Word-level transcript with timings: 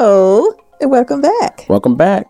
Hello 0.00 0.48
and 0.80 0.90
welcome 0.90 1.20
back. 1.20 1.66
Welcome 1.68 1.94
back. 1.94 2.26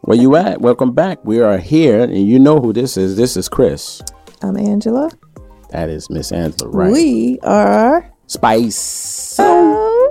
Where 0.00 0.18
you 0.18 0.34
at? 0.34 0.60
Welcome 0.60 0.90
back. 0.90 1.24
We 1.24 1.40
are 1.40 1.58
here, 1.58 2.02
and 2.02 2.26
you 2.26 2.40
know 2.40 2.58
who 2.58 2.72
this 2.72 2.96
is. 2.96 3.16
This 3.16 3.36
is 3.36 3.48
Chris. 3.48 4.02
I'm 4.42 4.56
Angela. 4.56 5.12
That 5.70 5.90
is 5.90 6.10
Miss 6.10 6.32
Angela, 6.32 6.68
right? 6.70 6.90
We 6.90 7.38
are 7.44 8.10
Spice. 8.26 9.36
oh, 9.38 10.10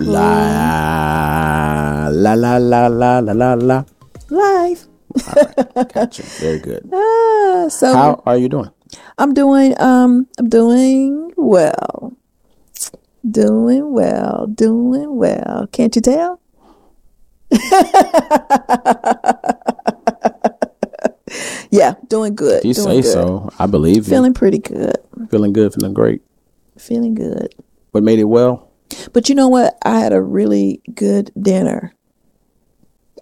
La 0.00 2.08
la 2.08 2.32
la 2.34 2.56
la 2.56 2.86
la 2.86 3.18
la 3.20 3.32
la 3.34 3.54
la. 3.54 3.84
live. 4.30 4.86
Gotcha. 5.92 6.22
Very 6.40 6.60
good. 6.60 6.88
Ah, 6.94 7.66
so 7.68 7.92
How 7.92 8.22
are 8.24 8.38
you 8.38 8.48
doing? 8.48 8.70
I'm 9.20 9.34
doing 9.34 9.74
um 9.78 10.26
I'm 10.38 10.48
doing 10.48 11.32
well. 11.36 12.16
Doing 13.30 13.92
well, 13.92 14.46
doing 14.46 15.14
well. 15.14 15.68
Can't 15.72 15.94
you 15.94 16.00
tell? 16.00 16.40
yeah, 21.70 21.94
doing 22.08 22.34
good. 22.34 22.60
If 22.60 22.64
you 22.64 22.72
doing 22.72 23.02
say 23.02 23.02
good. 23.02 23.12
so. 23.12 23.50
I 23.58 23.66
believe 23.66 23.96
you. 23.96 24.14
Feeling 24.14 24.32
pretty 24.32 24.58
good. 24.58 24.96
feeling 25.30 25.52
good, 25.52 25.74
feeling 25.74 25.92
great. 25.92 26.22
Feeling 26.78 27.14
good. 27.14 27.54
What 27.90 28.02
made 28.02 28.20
it 28.20 28.24
well? 28.24 28.70
But 29.12 29.28
you 29.28 29.34
know 29.34 29.48
what? 29.48 29.76
I 29.84 30.00
had 30.00 30.14
a 30.14 30.22
really 30.22 30.80
good 30.94 31.30
dinner. 31.38 31.94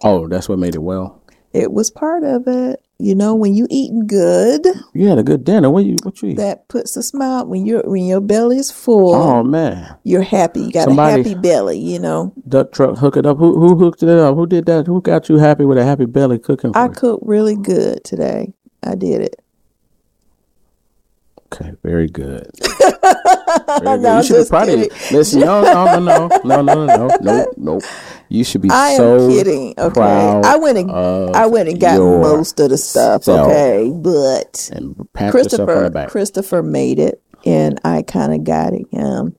Oh, 0.01 0.29
that's 0.29 0.47
what 0.47 0.59
made 0.59 0.75
it 0.75 0.81
well. 0.81 1.21
It 1.51 1.73
was 1.73 1.91
part 1.91 2.23
of 2.23 2.47
it. 2.47 2.81
You 3.01 3.15
know, 3.15 3.33
when 3.33 3.53
you 3.55 3.65
eating 3.69 4.07
good, 4.07 4.67
You 4.93 5.07
had 5.07 5.17
a 5.19 5.23
good 5.23 5.45
dinner. 5.45 5.69
What 5.69 5.85
you 5.85 5.95
what 6.03 6.21
you 6.21 6.29
eat? 6.31 6.37
that 6.37 6.67
puts 6.67 6.97
a 6.97 7.01
smile. 7.03 7.45
When 7.45 7.65
your 7.65 7.81
when 7.83 8.03
your 8.05 8.19
belly 8.19 8.57
is 8.57 8.71
full, 8.71 9.15
Oh 9.15 9.41
man, 9.41 9.95
you're 10.03 10.21
happy. 10.21 10.63
You 10.63 10.71
got 10.73 10.83
Somebody- 10.89 11.21
a 11.21 11.23
happy 11.29 11.39
belly. 11.39 11.79
You 11.79 11.99
know, 11.99 12.33
duck 12.45 12.73
truck, 12.73 12.97
hook 12.97 13.15
it 13.15 13.25
up. 13.25 13.37
Who 13.37 13.57
who 13.57 13.77
hooked 13.77 14.03
it 14.03 14.09
up? 14.09 14.35
Who 14.35 14.45
did 14.45 14.65
that? 14.65 14.85
Who 14.87 15.01
got 15.01 15.29
you 15.29 15.37
happy 15.37 15.63
with 15.63 15.77
a 15.77 15.85
happy 15.85 16.05
belly 16.07 16.39
cooking? 16.39 16.73
For 16.73 16.79
I 16.79 16.85
you? 16.87 16.91
cooked 16.91 17.23
really 17.25 17.55
good 17.55 18.03
today. 18.03 18.51
I 18.83 18.95
did 18.95 19.21
it. 19.21 19.41
Okay, 21.53 21.71
very 21.81 22.07
good. 22.07 22.49
No, 23.81 23.97
Very 23.97 23.99
good. 23.99 24.05
I'm 24.05 24.17
you 24.17 24.23
should 24.23 24.37
be 24.37 24.41
just 24.41 24.49
proud 24.49 24.69
of 24.69 24.79
you. 24.79 24.89
kidding. 24.89 24.97
Listen, 25.11 25.39
no, 25.41 25.61
no, 25.61 25.99
no, 25.99 26.27
no, 26.43 26.61
no, 26.61 26.85
no, 26.85 26.85
no, 26.85 27.17
no, 27.21 27.53
no. 27.57 27.81
You 28.29 28.43
should 28.43 28.61
be 28.61 28.69
I 28.71 28.95
so 28.95 29.25
am 29.25 29.29
kidding. 29.31 29.73
Okay, 29.77 30.01
I 30.01 30.55
went 30.57 30.77
and 30.77 30.91
I 30.91 31.45
went 31.47 31.69
and 31.69 31.79
got 31.79 31.97
most 31.99 32.59
of 32.59 32.69
the 32.69 32.77
stuff. 32.77 33.23
self. 33.23 33.47
Okay, 33.47 33.91
but 33.93 34.69
and 34.73 34.95
pat 35.13 35.33
yourself 35.33 35.61
on 35.61 35.67
the 35.67 36.05
Christopher. 36.05 36.09
Christopher 36.11 36.63
made 36.63 36.99
it, 36.99 37.21
and 37.45 37.79
I 37.83 38.03
kind 38.03 38.33
of 38.33 38.43
guided 38.43 38.85
him 38.91 39.35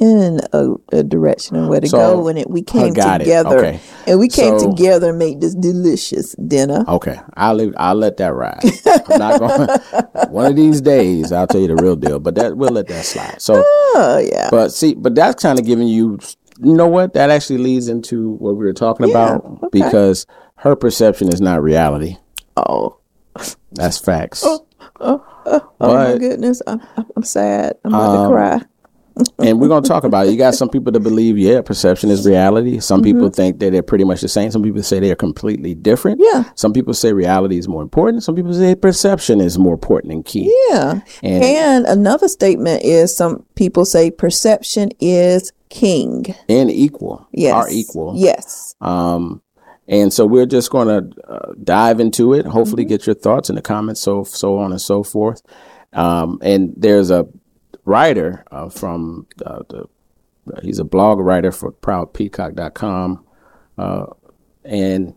in 0.00 0.40
a, 0.52 0.70
a 0.92 1.02
direction 1.04 1.56
of 1.56 1.68
where 1.68 1.80
to 1.80 1.86
So, 1.88 1.98
go, 1.98 2.28
and 2.28 2.36
it 2.38 2.50
we 2.50 2.62
came 2.62 2.94
together, 2.94 3.58
Okay. 3.58 3.80
and 4.08 4.18
we 4.18 4.28
came 4.28 4.58
So- 4.58 4.70
together 4.70 5.10
and 5.10 5.18
made 5.18 5.40
this 5.40 5.54
delicious 5.54 6.34
dinner. 6.34 6.84
Okay, 6.88 7.20
I'll 7.34 7.54
leave, 7.54 7.74
I'll 7.76 7.94
let 7.94 8.16
that 8.16 8.34
ride. 8.34 8.58
I'm 9.08 9.18
not 9.18 9.38
going. 9.38 10.28
one 10.30 10.46
of 10.46 10.56
these 10.56 10.80
days, 10.80 11.30
I'll 11.30 11.46
tell 11.46 11.60
you 11.60 11.68
the 11.68 11.76
real 11.76 11.94
deal. 11.96 12.18
But 12.18 12.34
that 12.34 12.56
we'll 12.56 12.70
let 12.72 12.88
that 12.88 13.04
slide. 13.04 13.40
So, 13.40 13.62
Oh 13.64 14.18
yeah, 14.30 14.48
but 14.50 14.70
see, 14.72 14.94
but 14.94 15.14
that's 15.14 15.40
kind 15.42 15.58
of 15.60 15.64
giving 15.64 15.86
you. 15.88 16.18
You 16.60 16.72
know 16.74 16.86
what? 16.88 17.14
That 17.14 17.30
actually 17.30 17.58
leads 17.58 17.88
into 17.88 18.30
what 18.32 18.56
we 18.56 18.64
were 18.64 18.72
talking 18.72 19.08
about 19.10 19.44
okay. 19.44 19.66
because 19.72 20.26
her 20.56 20.74
perception 20.76 21.28
is 21.32 21.40
not 21.40 21.62
reality. 21.62 22.16
oh 22.56 22.96
That's 23.72 23.98
facts. 23.98 24.44
oh 24.44 24.66
my 25.00 25.60
But- 25.78 26.18
goodness, 26.18 26.62
I'm 26.66 26.80
I'm 26.96 27.06
I'm 27.16 27.22
sad. 27.24 27.74
I'm 27.84 27.94
about 27.94 28.16
Um, 28.16 28.30
to 28.30 28.34
cry. 28.36 28.62
And 29.38 29.60
we're 29.60 29.68
gonna 29.68 29.86
talk 29.86 30.04
about 30.04 30.26
it. 30.26 30.32
You 30.32 30.38
got 30.38 30.54
some 30.54 30.68
people 30.68 30.90
that 30.92 31.00
believe, 31.00 31.38
yeah, 31.38 31.60
perception 31.60 32.10
is 32.10 32.26
reality. 32.26 32.80
Some 32.80 33.02
people 33.02 33.30
think 33.30 33.58
that 33.60 33.70
they're 33.72 33.82
pretty 33.82 34.04
much 34.04 34.20
the 34.20 34.28
same. 34.28 34.50
Some 34.50 34.62
people 34.62 34.82
say 34.82 34.98
they're 35.00 35.14
completely 35.14 35.74
different. 35.74 36.20
Yeah. 36.22 36.44
Some 36.56 36.72
people 36.72 36.94
say 36.94 37.12
reality 37.12 37.58
is 37.58 37.68
more 37.68 37.82
important. 37.82 38.22
Some 38.22 38.34
people 38.34 38.52
say 38.54 38.74
perception 38.74 39.40
is 39.40 39.58
more 39.58 39.74
important 39.74 40.12
and 40.12 40.24
key. 40.24 40.52
Yeah. 40.70 41.00
And- 41.22 41.44
And, 41.44 41.86
another 41.86 42.28
statement 42.28 42.82
is 42.82 43.14
some 43.16 43.44
people 43.54 43.84
say 43.84 44.10
perception 44.10 44.90
is 45.00 45.52
king. 45.70 46.34
And 46.48 46.70
equal. 46.70 47.26
Yes. 47.32 47.54
Are 47.54 47.68
equal. 47.70 48.14
Yes. 48.16 48.74
Um, 48.80 49.42
and 49.86 50.12
so 50.12 50.24
we're 50.26 50.46
just 50.46 50.70
going 50.70 50.88
to 50.88 51.20
uh, 51.30 51.52
dive 51.62 52.00
into 52.00 52.32
it. 52.32 52.46
Hopefully, 52.46 52.84
get 52.84 53.06
your 53.06 53.14
thoughts 53.14 53.50
in 53.50 53.54
the 53.56 53.62
comments, 53.62 54.00
so 54.00 54.24
so 54.24 54.56
on 54.58 54.70
and 54.72 54.80
so 54.80 55.02
forth. 55.02 55.42
Um, 55.92 56.38
and 56.42 56.72
there's 56.76 57.10
a 57.10 57.26
writer 57.84 58.44
uh, 58.50 58.68
from 58.68 59.26
uh, 59.44 59.62
the 59.68 59.86
he's 60.62 60.78
a 60.78 60.84
blog 60.84 61.18
writer 61.18 61.50
for 61.50 61.72
ProudPeacock.com, 61.72 63.24
uh, 63.78 64.06
and 64.64 65.14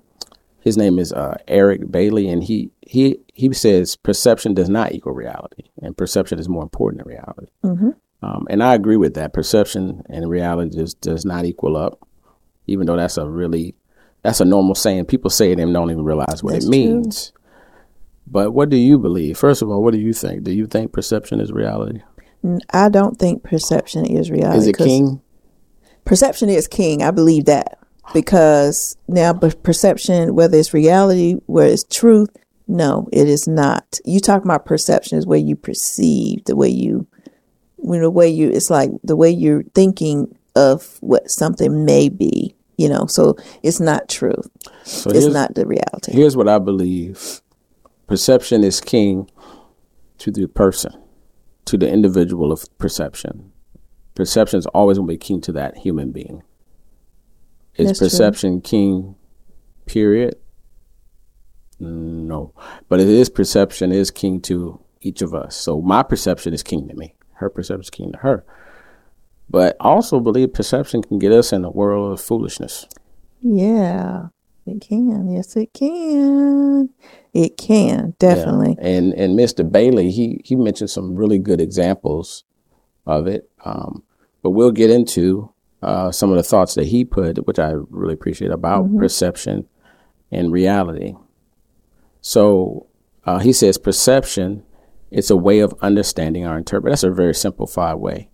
his 0.61 0.78
name 0.78 1.00
is 1.00 1.11
uh, 1.11 1.38
Eric 1.47 1.91
Bailey, 1.91 2.29
and 2.29 2.44
he 2.44 2.72
he 2.81 3.17
he 3.33 3.51
says 3.53 3.95
perception 3.95 4.53
does 4.53 4.69
not 4.69 4.94
equal 4.94 5.13
reality, 5.13 5.63
and 5.81 5.97
perception 5.97 6.39
is 6.39 6.50
more 6.50 6.63
important 6.63 7.03
than 7.03 7.13
reality. 7.13 7.47
Um, 8.23 8.47
and 8.50 8.63
I 8.63 8.73
agree 8.73 8.97
with 8.97 9.13
that. 9.13 9.34
Perception 9.34 10.03
and 10.09 10.28
reality 10.28 10.75
just 10.75 10.99
does 11.01 11.23
not 11.23 11.45
equal 11.45 11.78
up 11.78 12.07
even 12.67 12.85
though 12.85 12.97
that's 12.97 13.17
a 13.17 13.28
really 13.28 13.73
that's 14.22 14.41
a 14.41 14.45
normal 14.45 14.75
saying. 14.75 15.05
People 15.05 15.29
say 15.29 15.51
it 15.51 15.59
and 15.59 15.73
don't 15.73 15.89
even 15.89 16.03
realize 16.03 16.44
what 16.44 16.53
That's 16.53 16.66
it 16.66 16.69
means. 16.69 17.31
But 18.29 18.51
what 18.51 18.69
do 18.69 18.75
you 18.75 18.99
believe? 18.99 19.38
First 19.38 19.61
of 19.61 19.69
all, 19.69 19.81
what 19.81 19.94
do 19.94 19.99
you 19.99 20.13
think? 20.13 20.44
Do 20.44 20.51
you 20.51 20.67
think 20.67 20.91
perception 20.91 21.39
is 21.39 21.51
reality? 21.51 22.01
I 22.71 22.89
don't 22.89 23.17
think 23.17 23.43
perception 23.43 24.05
is 24.05 24.31
reality. 24.31 24.59
Is 24.59 24.67
it 24.67 24.77
king? 24.77 25.21
Perception 26.05 26.49
is 26.49 26.67
king. 26.67 27.03
I 27.03 27.11
believe 27.11 27.45
that 27.45 27.79
because 28.13 28.95
now, 29.07 29.33
but 29.33 29.61
perception, 29.63 30.35
whether 30.35 30.57
it's 30.57 30.73
reality, 30.73 31.35
whether 31.47 31.71
it's 31.71 31.83
truth, 31.83 32.29
no, 32.67 33.07
it 33.11 33.27
is 33.27 33.47
not. 33.47 33.99
You 34.05 34.19
talk 34.19 34.43
about 34.43 34.65
perception 34.65 35.17
is 35.17 35.25
where 35.25 35.39
you 35.39 35.55
perceive, 35.55 36.43
the 36.45 36.55
way 36.55 36.69
you, 36.69 37.07
when 37.77 38.01
the 38.01 38.09
way 38.09 38.29
you, 38.29 38.49
it's 38.49 38.69
like 38.69 38.91
the 39.03 39.15
way 39.15 39.29
you're 39.29 39.63
thinking 39.75 40.37
of 40.55 40.97
what 41.01 41.29
something 41.29 41.85
may 41.85 42.09
be. 42.09 42.53
You 42.77 42.89
know, 42.89 43.07
so 43.07 43.35
it's 43.63 43.79
not 43.79 44.07
truth. 44.07 44.47
So 44.83 45.09
It's 45.09 45.25
not 45.25 45.55
the 45.55 45.65
reality. 45.65 46.11
here's 46.11 46.37
what 46.37 46.47
I 46.47 46.59
believe. 46.59 47.41
Perception 48.05 48.63
is 48.63 48.79
king 48.79 49.29
to 50.19 50.31
the 50.31 50.47
person, 50.47 50.93
to 51.67 51.78
the 51.78 51.89
individual 51.89 52.51
of 52.51 52.66
perception. 52.78 53.51
Perception 54.16 54.59
is 54.59 54.66
always 54.67 54.97
going 54.97 55.07
to 55.07 55.13
be 55.13 55.17
king 55.17 55.41
to 55.41 55.51
that 55.53 55.78
human 55.78 56.11
being. 56.11 56.41
Is 57.75 57.88
That's 57.88 58.00
true. 58.00 58.07
perception 58.07 58.61
king, 58.61 59.16
period? 59.85 60.35
No. 61.79 62.53
But 62.89 63.00
it 63.00 63.07
is 63.07 63.29
perception 63.29 63.91
is 63.91 64.09
king 64.09 64.41
to 64.41 64.79
each 65.01 65.22
of 65.22 65.33
us. 65.35 65.55
So 65.55 65.81
my 65.81 66.01
perception 66.03 66.53
is 66.53 66.63
king 66.63 66.88
to 66.88 66.95
me. 66.95 67.13
Her 67.33 67.50
perception 67.50 67.81
is 67.81 67.89
king 67.89 68.11
to 68.13 68.17
her. 68.19 68.44
But 69.49 69.78
I 69.79 69.89
also 69.89 70.19
believe 70.19 70.53
perception 70.53 71.03
can 71.03 71.19
get 71.19 71.31
us 71.31 71.53
in 71.53 71.63
a 71.63 71.69
world 71.69 72.13
of 72.13 72.22
foolishness. 72.22 72.88
Yeah, 73.41 74.28
it 74.67 74.81
can. 74.81 75.29
Yes, 75.29 75.55
it 75.55 75.73
can. 75.73 76.89
It 77.33 77.57
can 77.57 78.16
definitely. 78.19 78.75
Yeah. 78.79 78.88
And 78.88 79.13
and 79.13 79.38
Mr. 79.38 79.69
Bailey, 79.69 80.11
he 80.11 80.41
he 80.44 80.55
mentioned 80.55 80.89
some 80.89 81.16
really 81.16 81.39
good 81.39 81.61
examples 81.61 82.44
of 83.05 83.28
it. 83.28 83.50
Um, 83.63 84.03
but 84.44 84.51
we'll 84.51 84.72
get 84.72 84.89
into 84.89 85.51
uh, 85.81 86.11
some 86.11 86.31
of 86.31 86.38
the 86.38 86.44
thoughts 86.44 86.75
that 86.75 86.88
he 86.88 87.05
put, 87.05 87.46
which 87.47 87.59
I 87.59 87.73
really 87.90 88.14
appreciate 88.14 88.52
about 88.52 88.96
perception 88.97 89.67
and 90.31 90.52
reality. 90.52 91.14
So 92.22 92.87
uh, 93.25 93.40
he 93.40 93.53
says 93.53 93.78
perception 93.78 94.64
it's 95.11 95.29
a 95.29 95.35
way 95.35 95.59
of 95.59 95.73
understanding 95.81 96.46
our 96.46 96.58
interpret. 96.58 96.91
That's 96.91 97.03
a 97.03 97.11
very 97.11 97.34
simplified 97.34 97.96
way. 97.96 98.29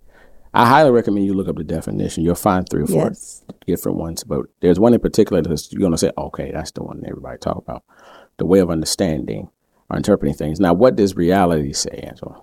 I 0.53 0.67
highly 0.67 0.91
recommend 0.91 1.25
you 1.25 1.33
look 1.33 1.47
up 1.47 1.55
the 1.55 1.63
definition. 1.63 2.23
You'll 2.23 2.35
find 2.35 2.67
three 2.69 2.83
or 2.83 2.87
four 2.87 3.07
Yes. 3.07 3.43
different 3.65 3.97
ones, 3.97 4.23
but 4.23 4.41
there's 4.61 4.79
one 4.79 4.93
in 4.93 4.99
particular 4.99 5.41
that 5.41 5.67
you're 5.71 5.79
going 5.79 5.91
to 5.93 5.97
say, 5.97 6.11
okay, 6.17 6.51
that's 6.51 6.71
the 6.71 6.83
one 6.83 7.03
everybody 7.07 7.37
talk 7.39 7.57
about. 7.57 7.83
The 8.37 8.45
way 8.45 8.59
of 8.59 8.69
understanding 8.69 9.49
or 9.89 9.97
interpreting 9.97 10.35
things. 10.35 10.59
Now, 10.59 10.73
what 10.73 10.95
does 10.95 11.15
reality 11.15 11.73
say, 11.73 12.01
Angela? 12.03 12.41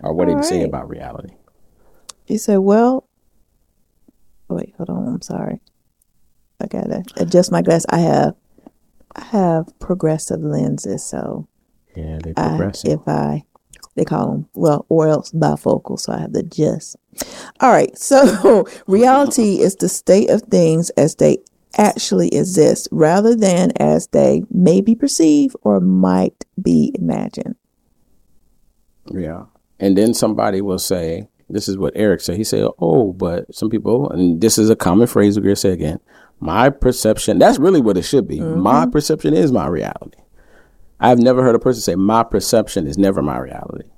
Or 0.00 0.12
what 0.14 0.26
did 0.26 0.32
All 0.36 0.42
he 0.42 0.48
say 0.48 0.62
about 0.62 0.88
reality? 0.88 1.34
He 2.24 2.38
said, 2.38 2.58
"Well, 2.58 3.08
wait, 4.48 4.74
hold 4.76 4.90
on. 4.90 5.06
I'm 5.08 5.22
sorry. 5.22 5.60
I 6.60 6.66
gotta 6.66 7.04
adjust 7.16 7.52
my 7.52 7.62
glass. 7.62 7.86
I 7.88 7.98
have, 8.00 8.34
I 9.14 9.22
have 9.24 9.78
progressive 9.78 10.40
lenses, 10.40 11.04
so 11.04 11.46
Yeah, 11.94 12.18
they 12.22 12.32
I, 12.36 12.48
progressive. 12.48 12.90
if 13.00 13.08
I, 13.08 13.44
they 13.96 14.04
call 14.04 14.30
them 14.30 14.48
well, 14.54 14.86
or 14.88 15.08
else 15.08 15.32
bifocal, 15.32 15.98
so 15.98 16.12
I 16.12 16.20
have 16.20 16.32
to 16.34 16.40
adjust. 16.40 16.96
All 17.60 17.70
right. 17.70 17.96
So 17.98 18.66
reality 18.86 19.60
is 19.60 19.76
the 19.76 19.88
state 19.88 20.30
of 20.30 20.42
things 20.42 20.90
as 20.90 21.16
they 21.16 21.38
actually 21.76 22.28
exist, 22.34 22.88
rather 22.90 23.34
than 23.34 23.72
as 23.76 24.06
they 24.08 24.44
may 24.50 24.80
be 24.80 24.94
perceived 24.94 25.56
or 25.62 25.80
might 25.80 26.44
be 26.60 26.92
imagined. 26.98 27.56
yeah. 29.12 29.44
And 29.78 29.98
then 29.98 30.14
somebody 30.14 30.62
will 30.62 30.78
say, 30.78 31.28
this 31.50 31.68
is 31.68 31.76
what 31.76 31.92
Eric 31.94 32.20
said. 32.22 32.36
He 32.38 32.44
said, 32.44 32.66
oh, 32.78 33.12
but 33.12 33.54
some 33.54 33.68
people, 33.68 34.10
and 34.10 34.40
this 34.40 34.56
is 34.56 34.70
a 34.70 34.76
common 34.76 35.06
phrase 35.06 35.36
we're 35.36 35.44
going 35.44 35.54
to 35.54 35.60
say 35.60 35.72
again, 35.72 36.00
my 36.40 36.70
perception, 36.70 37.38
that's 37.38 37.58
really 37.58 37.80
what 37.80 37.96
it 37.96 38.02
should 38.02 38.26
be. 38.26 38.38
Mm-hmm. 38.38 38.60
My 38.60 38.86
perception 38.86 39.34
is 39.34 39.52
my 39.52 39.66
reality. 39.66 40.18
I've 41.00 41.18
never 41.18 41.42
heard 41.42 41.54
a 41.54 41.58
person 41.58 41.82
say, 41.82 41.94
my 41.94 42.22
perception 42.22 42.86
is 42.86 42.96
never 42.96 43.22
my 43.22 43.38
reality. 43.38 43.88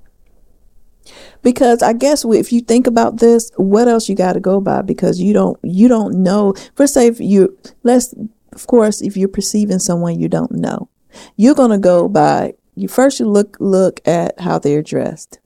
Because 1.43 1.83
I 1.83 1.93
guess 1.93 2.25
if 2.25 2.53
you 2.53 2.61
think 2.61 2.87
about 2.87 3.19
this, 3.19 3.50
what 3.56 3.89
else 3.89 4.09
you 4.09 4.15
got 4.15 4.33
to 4.33 4.41
go 4.41 4.61
by? 4.61 4.83
Because 4.83 5.21
you 5.21 5.33
don't, 5.33 5.59
you 5.62 5.89
don't 5.89 6.23
know. 6.23 6.55
For 6.75 6.87
say, 6.87 7.06
if 7.06 7.21
you, 7.21 7.56
let's, 7.85 8.15
of 8.53 8.67
course, 8.67 9.00
if 9.00 9.17
you're 9.17 9.29
perceiving 9.29 9.79
someone 9.79 10.19
you 10.19 10.29
don't 10.29 10.53
know, 10.53 10.89
you're 11.37 11.55
going 11.55 11.71
to 11.71 11.79
go 11.79 12.09
by, 12.09 12.55
you 12.75 12.89
first 12.89 13.21
you 13.21 13.27
look, 13.27 13.56
look 13.61 14.00
at 14.06 14.39
how 14.41 14.59
they're 14.59 14.83
dressed 14.83 15.39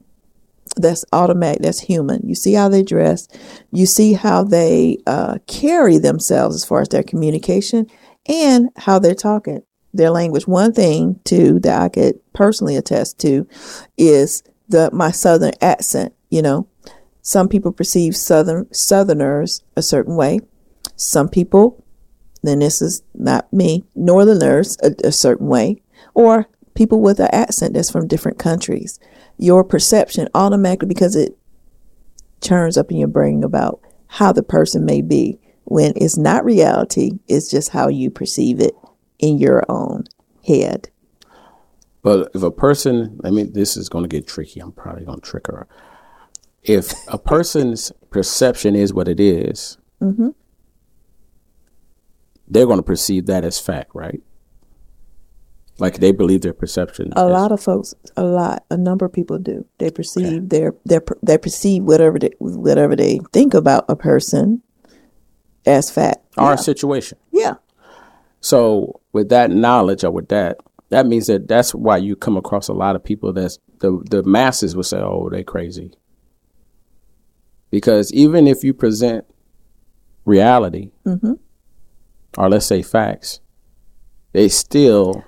that's 0.77 1.05
automatic 1.13 1.61
that's 1.61 1.81
human 1.81 2.27
you 2.27 2.35
see 2.35 2.55
how 2.55 2.69
they 2.69 2.83
dress 2.83 3.29
you 3.73 3.85
see 3.85 4.15
how 4.15 4.43
they 4.43 4.97
uh, 5.07 5.37
carry 5.47 5.99
themselves 5.99 6.57
as 6.57 6.65
far 6.65 6.81
as 6.81 6.89
their 6.89 7.03
communication 7.03 7.87
and 8.27 8.71
how 8.77 8.99
they're 8.99 9.15
talking 9.15 9.63
their 9.93 10.11
language. 10.11 10.47
One 10.47 10.73
thing 10.73 11.21
too 11.25 11.59
that 11.61 11.81
i 11.81 11.89
could 11.89 12.19
personally 12.33 12.77
attest 12.77 13.19
to 13.21 13.47
is 13.97 14.43
the 14.69 14.91
my 14.93 15.11
southern 15.11 15.53
accent 15.61 16.15
you 16.31 16.43
know. 16.43 16.67
Some 17.25 17.49
people 17.49 17.71
perceive 17.71 18.17
southern 18.17 18.73
southerners 18.73 19.62
a 19.77 19.83
certain 19.83 20.17
way. 20.17 20.41
Some 20.97 21.29
people 21.29 21.85
then 22.43 22.59
this 22.59 22.83
is 22.83 23.03
not 23.15 23.53
me 23.53 23.85
northerners 23.94 24.77
a, 24.83 24.94
a 25.05 25.12
certain 25.12 25.47
way. 25.47 25.83
Or 26.15 26.49
people 26.75 27.00
with 27.00 27.21
an 27.21 27.29
accent 27.33 27.75
that's 27.75 27.91
from 27.91 28.09
different 28.09 28.39
countries. 28.39 28.99
Your 29.39 29.62
perception 29.62 30.29
automatically 30.35 30.89
because 30.89 31.15
it 31.15 31.37
churns 32.41 32.77
up 32.77 32.91
in 32.91 32.97
your 32.97 33.09
brain 33.09 33.44
about 33.44 33.81
how 34.09 34.33
the 34.33 34.43
person 34.43 34.85
may 34.85 35.00
be 35.00 35.39
when 35.65 35.93
it's 35.97 36.19
not 36.19 36.44
reality, 36.44 37.12
it's 37.29 37.50
just 37.50 37.71
how 37.71 37.89
you 37.89 38.11
perceive 38.11 38.61
it 38.61 38.75
in 39.23 39.39
your 39.39 39.65
own 39.71 40.05
head. 40.47 40.91
But 42.03 42.33
if 42.35 42.43
a 42.43 42.51
person, 42.51 43.21
I 43.25 43.31
mean, 43.31 43.53
this 43.53 43.77
is 43.77 43.89
going 43.89 44.03
to 44.03 44.09
get 44.09 44.27
tricky. 44.27 44.61
I'm 44.61 44.73
probably 44.73 45.05
going 45.05 45.21
to 45.21 45.27
trick 45.27 45.47
her. 45.47 45.67
If 46.63 46.93
a 47.09 47.17
person's 47.17 47.93
perception 48.11 48.75
is 48.75 48.93
what 48.93 49.09
it 49.09 49.21
is, 49.21 49.79
mm-hmm. 50.01 50.31
they're 52.49 52.67
going 52.67 52.79
to 52.79 52.85
perceive 52.85 53.27
that 53.27 53.45
as 53.45 53.59
fact, 53.59 53.93
right? 53.95 54.21
Like 55.79 55.99
they 55.99 56.13
believe 56.13 56.43
their 56.43 56.53
perception. 56.53 57.13
A 57.17 57.25
is. 57.25 57.33
lot 57.33 57.51
of 57.51 57.61
folks, 57.61 57.95
a 58.17 58.23
lot, 58.23 58.65
a 58.71 58.77
number 58.77 59.07
of 59.07 59.13
people 59.13 59.39
do. 59.39 59.65
They 59.79 59.91
perceive 59.91 60.27
okay. 60.27 60.39
their 60.39 60.75
their 60.85 61.03
they 61.23 61.39
perceive 61.39 61.83
whatever 61.85 62.19
they 62.19 62.31
whatever 62.39 62.95
they 62.95 63.21
think 63.33 63.55
about 63.55 63.87
a 63.89 63.97
person 63.97 64.63
as 65.65 65.91
fact. 65.91 66.19
Our 66.37 66.53
yeah. 66.53 66.57
situation. 66.57 67.19
So 68.43 69.00
with 69.12 69.31
that 69.31 69.50
knowledge 69.50 70.05
or 70.05 70.11
with 70.11 70.29
that, 70.29 70.59
that 70.91 71.06
means 71.06 71.29
that 71.29 71.49
that's 71.49 71.75
why 71.75 71.97
you 71.97 72.17
come 72.17 72.37
across 72.37 72.69
a 72.69 72.75
lot 72.75 72.97
of 72.97 73.03
people 73.03 73.33
that's 73.33 73.59
the 73.79 74.03
the 74.11 74.23
masses 74.25 74.77
will 74.77 74.83
say, 74.83 74.99
"Oh, 74.99 75.31
they 75.31 75.43
crazy." 75.43 75.93
Because 77.71 78.12
even 78.12 78.47
if 78.47 78.62
you 78.62 78.75
present 78.75 79.25
reality, 80.27 80.91
mm-hmm. 81.06 81.33
or 82.37 82.50
let's 82.50 82.67
say 82.67 82.83
facts, 82.83 83.41
they 84.33 84.49
still 84.49 85.25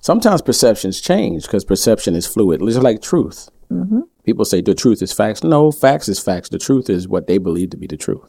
sometimes 0.00 0.40
perceptions 0.40 1.00
change 1.00 1.42
because 1.42 1.64
perception 1.64 2.14
is 2.14 2.26
fluid. 2.26 2.62
It's 2.62 2.78
like 2.78 3.02
truth. 3.02 3.50
Mm-hmm. 3.70 4.00
People 4.22 4.44
say 4.44 4.62
the 4.62 4.74
truth 4.74 5.02
is 5.02 5.12
facts. 5.12 5.42
No, 5.42 5.70
facts 5.70 6.08
is 6.08 6.20
facts. 6.20 6.48
The 6.48 6.58
truth 6.58 6.88
is 6.88 7.08
what 7.08 7.26
they 7.26 7.36
believe 7.38 7.70
to 7.70 7.76
be 7.76 7.86
the 7.86 7.96
truth. 7.96 8.28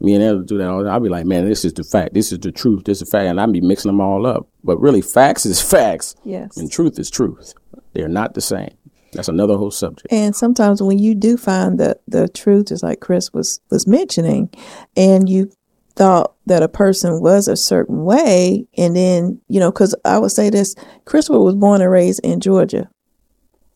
Me 0.00 0.14
and 0.14 0.22
they'll 0.22 0.42
do 0.42 0.58
that 0.58 0.68
all 0.68 0.88
I'll 0.88 1.00
be 1.00 1.08
like, 1.08 1.26
man, 1.26 1.48
this 1.48 1.64
is 1.64 1.72
the 1.72 1.82
fact. 1.82 2.14
This 2.14 2.30
is 2.30 2.38
the 2.38 2.52
truth. 2.52 2.84
This 2.84 3.02
is 3.02 3.08
the 3.08 3.10
fact. 3.10 3.26
And 3.26 3.40
I'll 3.40 3.50
be 3.50 3.60
mixing 3.60 3.88
them 3.88 4.00
all 4.00 4.26
up. 4.26 4.48
But 4.62 4.78
really, 4.80 5.02
facts 5.02 5.44
is 5.44 5.60
facts. 5.70 6.14
Yes. 6.24 6.56
And 6.56 6.70
truth 6.70 6.98
is 6.98 7.10
truth. 7.10 7.54
They're 7.94 8.08
not 8.08 8.34
the 8.34 8.40
same. 8.40 8.70
That's 9.12 9.28
another 9.28 9.56
whole 9.56 9.70
subject. 9.70 10.12
And 10.12 10.36
sometimes 10.36 10.82
when 10.82 10.98
you 10.98 11.14
do 11.14 11.36
find 11.36 11.80
that 11.80 12.02
the 12.06 12.28
truth, 12.28 12.70
is 12.70 12.82
like 12.82 13.00
Chris 13.00 13.32
was 13.32 13.60
was 13.70 13.86
mentioning, 13.86 14.50
and 14.96 15.28
you 15.28 15.50
thought 15.98 16.34
that 16.46 16.62
a 16.62 16.68
person 16.68 17.20
was 17.20 17.48
a 17.48 17.56
certain 17.56 18.04
way. 18.04 18.66
And 18.76 18.94
then, 18.94 19.40
you 19.48 19.58
know, 19.58 19.72
because 19.72 19.94
I 20.04 20.18
would 20.18 20.30
say 20.30 20.48
this 20.48 20.74
Christopher 21.04 21.40
was 21.40 21.56
born 21.56 21.80
and 21.80 21.90
raised 21.90 22.20
in 22.22 22.40
Georgia. 22.40 22.88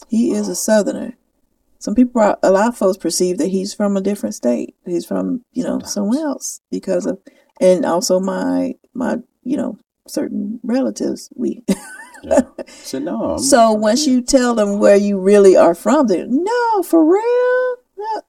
He 0.08 0.32
is 0.32 0.48
a 0.48 0.54
Southerner. 0.54 1.16
Some 1.82 1.96
people, 1.96 2.36
a 2.44 2.50
lot 2.52 2.68
of 2.68 2.76
folks 2.76 2.96
perceive 2.96 3.38
that 3.38 3.48
he's 3.48 3.74
from 3.74 3.96
a 3.96 4.00
different 4.00 4.36
state. 4.36 4.76
He's 4.86 5.04
from, 5.04 5.44
you 5.50 5.64
know, 5.64 5.80
somewhere 5.80 6.24
else 6.24 6.60
because 6.70 7.06
of, 7.06 7.18
and 7.60 7.84
also 7.84 8.20
my, 8.20 8.74
my, 8.94 9.16
you 9.42 9.56
know, 9.56 9.78
certain 10.06 10.60
relatives. 10.62 11.28
We, 11.34 11.64
yeah. 12.22 12.42
so 12.68 12.98
no. 13.00 13.32
I'm 13.32 13.38
so 13.40 13.72
once 13.72 14.06
you 14.06 14.22
tell 14.22 14.54
them 14.54 14.78
where 14.78 14.94
you 14.94 15.18
really 15.18 15.56
are 15.56 15.74
from, 15.74 16.06
they 16.06 16.24
no, 16.24 16.82
for 16.84 17.04
real. 17.04 17.76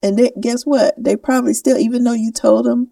And 0.02 0.18
they, 0.18 0.32
guess 0.42 0.66
what? 0.66 0.96
They 0.98 1.16
probably 1.16 1.54
still, 1.54 1.78
even 1.78 2.06
though 2.06 2.14
you 2.14 2.32
told 2.32 2.66
them 2.66 2.90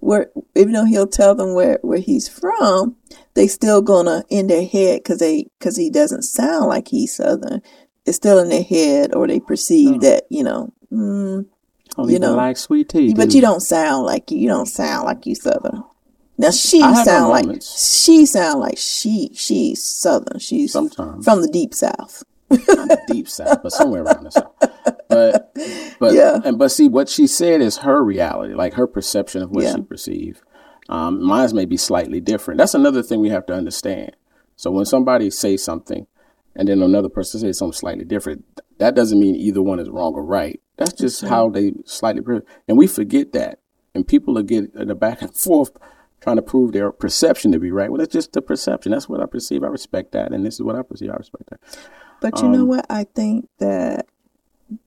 where 0.00 0.30
even 0.54 0.72
though 0.72 0.84
he'll 0.84 1.06
tell 1.06 1.34
them 1.34 1.54
where 1.54 1.78
where 1.82 1.98
he's 1.98 2.28
from, 2.28 2.96
they 3.34 3.46
still 3.46 3.80
gonna 3.80 4.22
in 4.28 4.48
their 4.48 4.66
head 4.66 5.00
because 5.02 5.18
they 5.18 5.46
because 5.58 5.76
he 5.76 5.88
doesn't 5.88 6.22
sound 6.22 6.66
like 6.66 6.88
he's 6.88 7.14
southern. 7.14 7.62
It's 8.06 8.16
still 8.16 8.38
in 8.38 8.48
their 8.48 8.62
head, 8.62 9.14
or 9.14 9.26
they 9.26 9.40
perceive 9.40 9.96
oh. 9.96 9.98
that 9.98 10.24
you 10.28 10.44
know. 10.44 10.72
Mm, 10.92 11.46
oh, 11.96 12.08
you 12.08 12.18
know, 12.18 12.34
like 12.34 12.56
sweet 12.56 12.88
tea, 12.88 13.14
but 13.14 13.34
you 13.34 13.40
don't 13.40 13.60
sound 13.60 14.06
like 14.06 14.30
you. 14.30 14.38
You 14.38 14.48
don't 14.48 14.66
sound 14.66 15.04
like 15.04 15.26
you 15.26 15.34
southern. 15.34 15.82
Now 16.36 16.50
she 16.50 16.80
sound 16.80 17.30
like 17.30 17.62
she 17.62 18.26
sound 18.26 18.60
like 18.60 18.78
she 18.78 19.30
she's 19.34 19.82
southern. 19.82 20.38
She's 20.38 20.72
Sometimes. 20.72 21.24
from 21.24 21.42
the 21.42 21.48
deep 21.48 21.74
south. 21.74 22.24
deep 23.08 23.28
south, 23.28 23.62
but 23.62 23.72
somewhere 23.72 24.02
around 24.02 24.24
the 24.24 24.30
south. 24.30 24.52
But 25.08 25.52
but 25.98 26.12
yeah. 26.12 26.40
and 26.44 26.58
but 26.58 26.70
see 26.70 26.88
what 26.88 27.08
she 27.08 27.26
said 27.26 27.60
is 27.60 27.78
her 27.78 28.02
reality, 28.02 28.54
like 28.54 28.74
her 28.74 28.86
perception 28.86 29.42
of 29.42 29.50
what 29.50 29.64
yeah. 29.64 29.76
she 29.76 29.82
perceived. 29.82 30.42
Um, 30.88 31.22
mine 31.22 31.54
may 31.54 31.64
be 31.64 31.76
slightly 31.76 32.20
different. 32.20 32.58
That's 32.58 32.74
another 32.74 33.02
thing 33.02 33.20
we 33.20 33.30
have 33.30 33.46
to 33.46 33.54
understand. 33.54 34.16
So 34.56 34.70
when 34.70 34.84
somebody 34.84 35.30
says 35.30 35.62
something, 35.62 36.06
and 36.56 36.68
then 36.68 36.82
another 36.82 37.08
person 37.08 37.40
says 37.40 37.58
something 37.58 37.72
slightly 37.72 38.04
different, 38.04 38.44
that 38.78 38.94
doesn't 38.94 39.20
mean 39.20 39.34
either 39.36 39.62
one 39.62 39.80
is 39.80 39.88
wrong 39.88 40.14
or 40.14 40.24
right. 40.24 40.60
That's 40.76 40.92
just 40.92 41.22
how 41.22 41.50
they 41.50 41.72
slightly, 41.84 42.22
and 42.66 42.76
we 42.76 42.86
forget 42.86 43.32
that, 43.32 43.60
and 43.94 44.06
people 44.06 44.38
are 44.38 44.42
getting 44.42 44.70
the 44.74 44.94
back 44.94 45.22
and 45.22 45.34
forth 45.36 45.76
trying 46.20 46.36
to 46.36 46.42
prove 46.42 46.72
their 46.72 46.90
perception 46.90 47.52
to 47.52 47.58
be 47.58 47.70
right. 47.70 47.90
Well, 47.90 47.98
that's 47.98 48.12
just 48.12 48.32
the 48.32 48.42
perception. 48.42 48.92
That's 48.92 49.08
what 49.08 49.20
I 49.20 49.26
perceive. 49.26 49.62
I 49.62 49.68
respect 49.68 50.12
that, 50.12 50.32
and 50.32 50.44
this 50.44 50.54
is 50.54 50.62
what 50.62 50.74
I 50.74 50.82
perceive. 50.82 51.10
I 51.10 51.16
respect 51.16 51.50
that. 51.50 51.60
But 52.20 52.40
you 52.40 52.46
um, 52.46 52.52
know 52.52 52.64
what? 52.64 52.86
I 52.88 53.04
think 53.04 53.48
that 53.58 54.06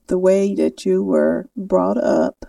the 0.08 0.18
way 0.18 0.56
that 0.56 0.86
you 0.86 1.04
were 1.04 1.48
brought 1.56 1.98
up, 1.98 2.46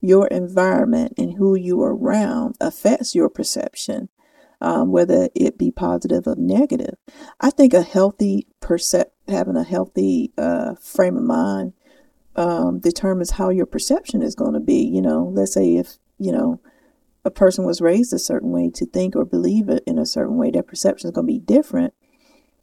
your 0.00 0.26
environment, 0.28 1.12
and 1.18 1.34
who 1.34 1.54
you 1.54 1.82
are 1.82 1.94
around 1.94 2.56
affects 2.60 3.14
your 3.14 3.28
perception, 3.28 4.08
um, 4.60 4.90
whether 4.90 5.28
it 5.34 5.58
be 5.58 5.70
positive 5.70 6.26
or 6.26 6.36
negative. 6.36 6.94
I 7.40 7.50
think 7.50 7.74
a 7.74 7.82
healthy 7.82 8.46
percep 8.60 9.06
having 9.28 9.56
a 9.56 9.64
healthy 9.64 10.32
uh, 10.36 10.74
frame 10.76 11.16
of 11.16 11.22
mind 11.22 11.72
um, 12.36 12.80
determines 12.80 13.32
how 13.32 13.50
your 13.50 13.66
perception 13.66 14.22
is 14.22 14.34
going 14.34 14.54
to 14.54 14.60
be. 14.60 14.82
You 14.82 15.02
know, 15.02 15.30
let's 15.32 15.54
say 15.54 15.76
if 15.76 15.98
you 16.18 16.32
know 16.32 16.60
a 17.24 17.30
person 17.30 17.64
was 17.64 17.80
raised 17.80 18.12
a 18.12 18.18
certain 18.18 18.50
way 18.50 18.70
to 18.74 18.86
think 18.86 19.16
or 19.16 19.24
believe 19.24 19.68
it 19.68 19.82
in 19.86 19.98
a 19.98 20.06
certain 20.06 20.36
way, 20.36 20.50
their 20.50 20.62
perception 20.62 21.08
is 21.08 21.14
going 21.14 21.26
to 21.26 21.32
be 21.32 21.38
different. 21.38 21.94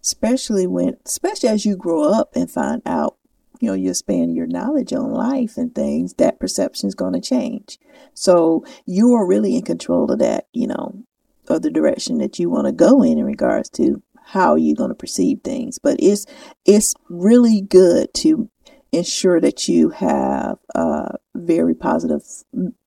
Especially 0.03 0.65
when, 0.65 0.97
especially 1.05 1.49
as 1.49 1.63
you 1.63 1.75
grow 1.75 2.11
up 2.11 2.31
and 2.35 2.49
find 2.49 2.81
out 2.87 3.17
you 3.61 3.67
know, 3.67 3.75
you 3.75 3.91
expand 3.91 4.35
your 4.35 4.47
knowledge 4.47 4.91
on 4.91 5.11
life 5.11 5.55
and 5.55 5.73
things, 5.73 6.15
that 6.15 6.39
perception 6.39 6.87
is 6.87 6.95
going 6.95 7.13
to 7.13 7.21
change. 7.21 7.77
So 8.13 8.65
you 8.85 9.13
are 9.13 9.25
really 9.25 9.55
in 9.55 9.61
control 9.61 10.11
of 10.11 10.19
that, 10.19 10.47
you 10.51 10.67
know, 10.67 11.03
of 11.47 11.61
the 11.61 11.71
direction 11.71 12.17
that 12.19 12.39
you 12.39 12.49
want 12.49 12.67
to 12.67 12.71
go 12.71 13.01
in 13.03 13.17
in 13.17 13.25
regards 13.25 13.69
to 13.71 14.01
how 14.23 14.55
you're 14.55 14.75
going 14.75 14.89
to 14.89 14.95
perceive 14.95 15.41
things. 15.43 15.79
But 15.79 15.97
it's 15.99 16.25
it's 16.65 16.93
really 17.09 17.61
good 17.61 18.13
to 18.15 18.49
ensure 18.91 19.39
that 19.39 19.67
you 19.67 19.89
have 19.89 20.57
a 20.75 21.15
very 21.35 21.75
positive 21.75 22.23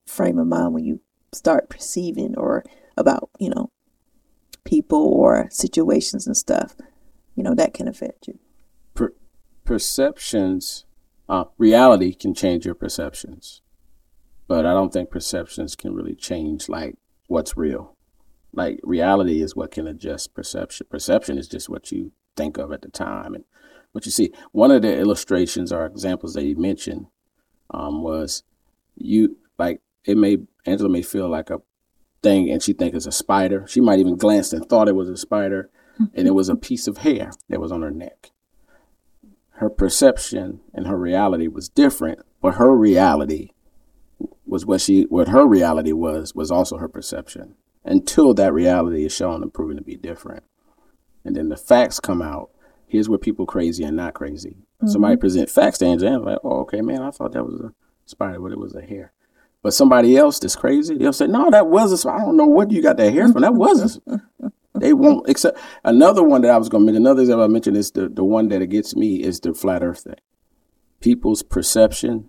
frame 0.06 0.38
of 0.38 0.46
mind 0.46 0.74
when 0.74 0.84
you 0.84 1.00
start 1.32 1.70
perceiving 1.70 2.36
or 2.36 2.64
about, 2.96 3.30
you 3.38 3.48
know, 3.48 3.70
people 4.64 5.04
or 5.04 5.48
situations 5.50 6.26
and 6.26 6.36
stuff. 6.36 6.76
You 7.34 7.42
know, 7.42 7.54
that 7.54 7.74
can 7.74 7.88
affect 7.88 8.28
you 8.28 8.38
perceptions, 9.64 10.84
uh, 11.28 11.44
reality 11.58 12.14
can 12.14 12.34
change 12.34 12.64
your 12.64 12.74
perceptions, 12.74 13.62
but 14.46 14.66
I 14.66 14.72
don't 14.72 14.92
think 14.92 15.10
perceptions 15.10 15.74
can 15.74 15.94
really 15.94 16.14
change 16.14 16.68
like 16.68 16.96
what's 17.26 17.56
real. 17.56 17.93
Like 18.54 18.80
reality 18.82 19.42
is 19.42 19.56
what 19.56 19.72
can 19.72 19.86
adjust 19.86 20.34
perception. 20.34 20.86
Perception 20.90 21.38
is 21.38 21.48
just 21.48 21.68
what 21.68 21.90
you 21.90 22.12
think 22.36 22.58
of 22.58 22.72
at 22.72 22.82
the 22.82 22.88
time. 22.88 23.34
And 23.34 23.44
what 23.92 24.06
you 24.06 24.12
see, 24.12 24.32
one 24.52 24.70
of 24.70 24.82
the 24.82 24.96
illustrations 24.98 25.72
or 25.72 25.86
examples 25.86 26.34
that 26.34 26.44
you 26.44 26.56
mentioned 26.56 27.06
um, 27.70 28.02
was 28.02 28.42
you 28.96 29.36
like 29.58 29.80
it 30.04 30.16
may 30.16 30.38
Angela 30.66 30.88
may 30.88 31.02
feel 31.02 31.28
like 31.28 31.50
a 31.50 31.60
thing 32.22 32.50
and 32.50 32.62
she 32.62 32.72
think 32.72 32.94
it's 32.94 33.06
a 33.06 33.12
spider. 33.12 33.66
She 33.68 33.80
might 33.80 33.98
even 33.98 34.16
glanced 34.16 34.52
and 34.52 34.68
thought 34.68 34.88
it 34.88 34.96
was 34.96 35.08
a 35.08 35.16
spider, 35.16 35.70
and 36.14 36.26
it 36.26 36.32
was 36.32 36.48
a 36.48 36.56
piece 36.56 36.86
of 36.86 36.98
hair 36.98 37.32
that 37.48 37.60
was 37.60 37.72
on 37.72 37.82
her 37.82 37.90
neck. 37.90 38.30
Her 39.58 39.70
perception 39.70 40.60
and 40.72 40.86
her 40.86 40.98
reality 40.98 41.46
was 41.46 41.68
different, 41.68 42.20
but 42.40 42.54
her 42.54 42.76
reality 42.76 43.50
was 44.46 44.66
what 44.66 44.80
she 44.80 45.02
what 45.04 45.28
her 45.28 45.46
reality 45.46 45.92
was 45.92 46.34
was 46.34 46.50
also 46.50 46.78
her 46.78 46.88
perception 46.88 47.54
until 47.84 48.34
that 48.34 48.52
reality 48.52 49.04
is 49.04 49.14
shown 49.14 49.42
and 49.42 49.52
proven 49.52 49.76
to 49.76 49.82
be 49.82 49.96
different. 49.96 50.44
And 51.24 51.36
then 51.36 51.48
the 51.48 51.56
facts 51.56 52.00
come 52.00 52.22
out. 52.22 52.50
Here's 52.86 53.08
where 53.08 53.18
people 53.18 53.46
crazy 53.46 53.84
and 53.84 53.96
not 53.96 54.14
crazy. 54.14 54.50
Mm-hmm. 54.50 54.88
Somebody 54.88 55.16
present 55.16 55.50
facts 55.50 55.78
to 55.78 55.86
Angela, 55.86 56.18
like, 56.18 56.38
oh, 56.44 56.60
okay, 56.60 56.80
man, 56.80 57.02
I 57.02 57.10
thought 57.10 57.32
that 57.32 57.44
was 57.44 57.60
a 57.60 57.72
spider, 58.06 58.40
but 58.40 58.52
it 58.52 58.58
was 58.58 58.74
a 58.74 58.82
hair. 58.82 59.12
But 59.62 59.74
somebody 59.74 60.16
else 60.16 60.38
that's 60.38 60.56
crazy, 60.56 60.96
they'll 60.96 61.12
say, 61.12 61.26
no, 61.26 61.50
that 61.50 61.68
was 61.68 61.90
a 61.90 61.96
spider. 61.96 62.22
I 62.22 62.24
don't 62.26 62.36
know 62.36 62.46
what 62.46 62.70
you 62.70 62.82
got 62.82 62.98
that 62.98 63.12
hair 63.12 63.30
from. 63.32 63.42
That 63.42 63.54
was 63.54 64.00
a 64.06 64.20
They 64.74 64.92
won't 64.92 65.28
accept. 65.28 65.58
Another 65.84 66.22
one 66.22 66.42
that 66.42 66.50
I 66.50 66.58
was 66.58 66.68
going 66.68 66.82
to 66.82 66.86
mention, 66.86 67.06
another 67.06 67.24
that 67.24 67.40
I 67.40 67.46
mentioned 67.46 67.76
is 67.76 67.92
the, 67.92 68.08
the 68.08 68.24
one 68.24 68.48
that 68.48 68.60
it 68.60 68.68
gets 68.68 68.96
me 68.96 69.22
is 69.22 69.40
the 69.40 69.54
flat 69.54 69.82
earth 69.84 70.00
thing. 70.00 70.16
People's 71.00 71.42
perception 71.42 72.28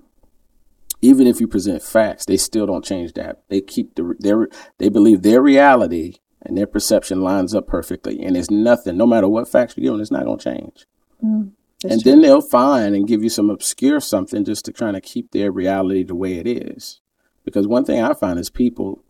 even 1.06 1.28
if 1.28 1.40
you 1.40 1.48
present 1.48 1.84
facts, 1.84 2.26
they 2.26 2.38
still 2.38 2.66
don't 2.66 2.84
change 2.84 3.14
that. 3.14 3.44
They 3.50 3.62
keep 3.62 3.96
the 3.96 4.16
their 4.20 4.48
they 4.80 4.90
believe 4.90 5.22
their 5.22 5.42
reality 5.42 6.16
and 6.42 6.58
their 6.58 6.68
perception 6.68 7.22
lines 7.22 7.54
up 7.54 7.68
perfectly, 7.68 8.22
and 8.24 8.36
it's 8.36 8.50
nothing. 8.50 8.98
No 8.98 9.06
matter 9.06 9.28
what 9.28 9.48
facts 9.48 9.76
you 9.78 9.84
give 9.84 9.94
them, 9.94 10.02
it's 10.02 10.12
not 10.12 10.26
going 10.26 10.40
to 10.40 10.44
change. 10.44 10.86
Mm, 11.24 11.52
and 11.84 12.02
true. 12.02 12.12
then 12.12 12.22
they'll 12.22 12.42
find 12.42 12.96
and 12.96 13.08
give 13.08 13.24
you 13.24 13.30
some 13.30 13.50
obscure 13.50 14.00
something 14.00 14.44
just 14.44 14.66
to 14.66 14.72
try 14.72 14.92
to 14.92 15.02
keep 15.02 15.32
their 15.32 15.52
reality 15.52 16.04
the 16.04 16.16
way 16.16 16.36
it 16.36 16.48
is. 16.48 17.02
Because 17.44 17.68
one 17.68 17.86
thing 17.86 18.02
I 18.02 18.14
find 18.14 18.40
is 18.40 18.50
people 18.50 19.04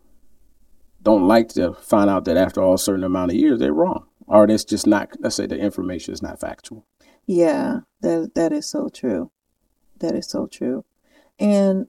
don't 1.02 1.28
like 1.28 1.50
to 1.50 1.74
find 1.76 2.10
out 2.10 2.26
that 2.26 2.36
after 2.36 2.62
all 2.62 2.74
a 2.74 2.80
certain 2.80 3.06
amount 3.06 3.32
of 3.32 3.38
years 3.38 3.60
they're 3.60 3.74
wrong, 3.74 4.06
or 4.28 4.48
that's 4.48 4.66
just 4.66 4.86
not. 4.86 5.12
Let's 5.20 5.38
say 5.38 5.46
the 5.46 5.58
information 5.58 6.14
is 6.14 6.22
not 6.22 6.42
factual. 6.42 6.86
Yeah, 7.26 7.80
that 8.02 8.32
that 8.36 8.52
is 8.52 8.66
so 8.66 8.90
true. 8.90 9.32
That 10.00 10.14
is 10.14 10.28
so 10.28 10.46
true 10.46 10.84
and 11.40 11.88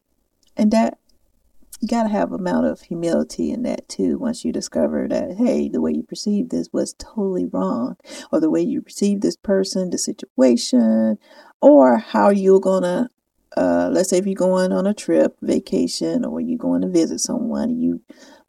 and 0.56 0.70
that 0.70 0.98
you 1.80 1.88
got 1.88 2.04
to 2.04 2.08
have 2.08 2.32
amount 2.32 2.66
of 2.66 2.80
humility 2.80 3.50
in 3.50 3.62
that 3.62 3.88
too 3.88 4.18
once 4.18 4.44
you 4.44 4.52
discover 4.52 5.06
that 5.08 5.36
hey 5.36 5.68
the 5.68 5.80
way 5.80 5.92
you 5.92 6.02
perceive 6.02 6.48
this 6.48 6.68
was 6.72 6.94
totally 6.98 7.46
wrong 7.46 7.96
or 8.32 8.40
the 8.40 8.50
way 8.50 8.62
you 8.62 8.80
perceive 8.80 9.20
this 9.20 9.36
person 9.36 9.90
the 9.90 9.98
situation 9.98 11.18
or 11.60 11.98
how 11.98 12.30
you're 12.30 12.60
gonna 12.60 13.10
uh, 13.56 13.88
let's 13.90 14.10
say 14.10 14.18
if 14.18 14.26
you're 14.26 14.34
going 14.34 14.70
on 14.70 14.86
a 14.86 14.92
trip 14.92 15.36
vacation 15.40 16.26
or 16.26 16.40
you're 16.40 16.58
going 16.58 16.82
to 16.82 16.88
visit 16.88 17.20
someone 17.20 17.78
you 17.78 18.02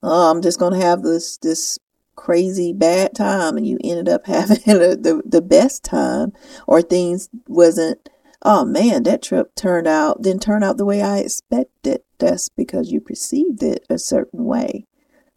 oh, 0.03 0.31
i'm 0.31 0.41
just 0.41 0.59
gonna 0.59 0.79
have 0.79 1.01
this 1.03 1.37
this 1.37 1.79
crazy 2.15 2.73
bad 2.73 3.13
time 3.15 3.55
and 3.57 3.67
you 3.67 3.77
ended 3.83 4.09
up 4.09 4.25
having 4.25 4.57
the, 4.65 5.21
the 5.25 5.41
best 5.41 5.83
time 5.83 6.33
or 6.65 6.81
things 6.81 7.29
wasn't 7.47 8.09
oh 8.41 8.65
man, 8.65 9.03
that 9.03 9.21
trip 9.21 9.55
turned 9.55 9.87
out, 9.87 10.21
didn't 10.21 10.41
turn 10.41 10.63
out 10.63 10.77
the 10.77 10.85
way 10.85 11.01
I 11.01 11.19
expected. 11.19 12.01
That's 12.19 12.49
because 12.49 12.91
you 12.91 12.99
perceived 12.99 13.63
it 13.63 13.85
a 13.89 13.99
certain 13.99 14.45
way. 14.45 14.85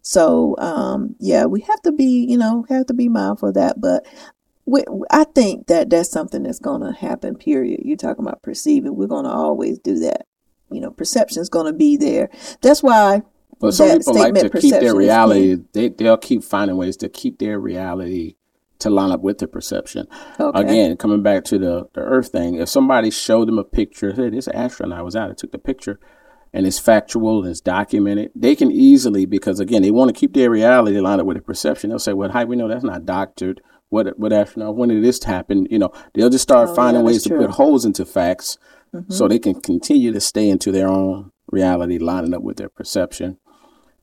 So, 0.01 0.55
um, 0.57 1.15
yeah, 1.19 1.45
we 1.45 1.61
have 1.61 1.81
to 1.83 1.91
be, 1.91 2.25
you 2.27 2.37
know, 2.37 2.65
have 2.69 2.87
to 2.87 2.93
be 2.93 3.07
mindful 3.07 3.49
of 3.49 3.55
that. 3.55 3.79
But 3.79 4.05
we, 4.65 4.83
I 5.11 5.25
think 5.25 5.67
that 5.67 5.89
that's 5.89 6.09
something 6.09 6.43
that's 6.43 6.59
going 6.59 6.81
to 6.81 6.91
happen, 6.91 7.35
period. 7.35 7.81
You're 7.83 7.97
talking 7.97 8.25
about 8.25 8.41
perceiving. 8.41 8.95
We're 8.95 9.07
going 9.07 9.25
to 9.25 9.31
always 9.31 9.77
do 9.79 9.99
that. 9.99 10.25
You 10.71 10.81
know, 10.81 10.91
perception 10.91 11.41
is 11.41 11.49
going 11.49 11.67
to 11.67 11.73
be 11.73 11.97
there. 11.97 12.29
That's 12.61 12.81
why. 12.81 13.23
But 13.59 13.73
some 13.73 13.97
people 13.99 14.15
like 14.15 14.33
to 14.35 14.49
keep 14.49 14.71
their 14.71 14.95
reality. 14.95 15.57
They, 15.73 15.89
they'll 15.89 16.17
keep 16.17 16.43
finding 16.43 16.77
ways 16.77 16.97
to 16.97 17.09
keep 17.09 17.37
their 17.37 17.59
reality 17.59 18.35
to 18.81 18.89
line 18.89 19.11
up 19.11 19.21
with 19.21 19.39
the 19.39 19.47
perception. 19.47 20.07
Okay. 20.39 20.59
Again, 20.59 20.97
coming 20.97 21.23
back 21.23 21.43
to 21.45 21.57
the, 21.57 21.87
the 21.93 22.01
Earth 22.01 22.29
thing, 22.29 22.55
if 22.55 22.69
somebody 22.69 23.09
showed 23.09 23.47
them 23.47 23.57
a 23.57 23.63
picture, 23.63 24.13
hey, 24.13 24.29
this 24.29 24.47
astronaut 24.49 25.05
was 25.05 25.15
out, 25.15 25.31
I 25.31 25.33
took 25.33 25.51
the 25.51 25.57
picture, 25.57 25.99
and 26.53 26.67
it's 26.67 26.79
factual 26.79 27.41
and 27.41 27.49
it's 27.49 27.61
documented, 27.61 28.31
they 28.35 28.55
can 28.55 28.71
easily, 28.71 29.25
because 29.25 29.59
again, 29.59 29.81
they 29.81 29.91
want 29.91 30.13
to 30.13 30.19
keep 30.19 30.33
their 30.33 30.49
reality 30.49 30.99
lined 30.99 31.21
up 31.21 31.27
with 31.27 31.37
the 31.37 31.43
perception. 31.43 31.89
They'll 31.89 31.99
say, 31.99 32.13
well, 32.13 32.31
hi, 32.31 32.43
we 32.43 32.55
know 32.55 32.67
that's 32.67 32.83
not 32.83 33.05
doctored? 33.05 33.61
What, 33.89 34.17
what 34.17 34.33
astronaut, 34.33 34.75
when 34.75 34.89
did 34.89 35.03
this 35.03 35.23
happen? 35.23 35.67
You 35.69 35.79
know, 35.79 35.93
they'll 36.13 36.29
just 36.29 36.43
start 36.43 36.69
oh, 36.69 36.75
finding 36.75 37.01
yeah, 37.01 37.07
ways 37.07 37.23
to 37.23 37.37
put 37.37 37.51
holes 37.51 37.85
into 37.85 38.05
facts 38.05 38.57
mm-hmm. 38.93 39.11
so 39.11 39.27
they 39.27 39.39
can 39.39 39.59
continue 39.61 40.11
to 40.13 40.21
stay 40.21 40.49
into 40.49 40.71
their 40.71 40.87
own 40.87 41.31
reality, 41.51 41.97
lining 41.97 42.33
up 42.33 42.41
with 42.41 42.57
their 42.57 42.69
perception, 42.69 43.37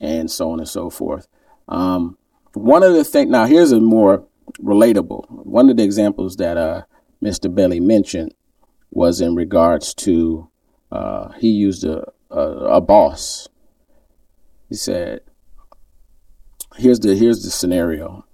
and 0.00 0.30
so 0.30 0.50
on 0.50 0.58
and 0.58 0.68
so 0.68 0.90
forth. 0.90 1.26
Um, 1.68 2.18
one 2.52 2.82
of 2.82 2.94
the 2.94 3.04
things, 3.04 3.30
now 3.30 3.46
here's 3.46 3.72
a 3.72 3.80
more 3.80 4.26
relatable. 4.60 5.24
One 5.30 5.68
of 5.70 5.76
the 5.76 5.84
examples 5.84 6.36
that 6.36 6.56
uh, 6.56 6.82
Mr. 7.22 7.52
Bailey 7.52 7.80
mentioned 7.80 8.34
was 8.90 9.20
in 9.20 9.34
regards 9.34 9.94
to 9.94 10.48
uh, 10.90 11.32
he 11.32 11.48
used 11.48 11.84
a, 11.84 12.04
a, 12.30 12.40
a 12.40 12.80
boss. 12.80 13.48
He 14.68 14.74
said, 14.74 15.20
"Here's 16.76 17.00
the 17.00 17.14
here's 17.14 17.42
the 17.42 17.50
scenario. 17.50 18.24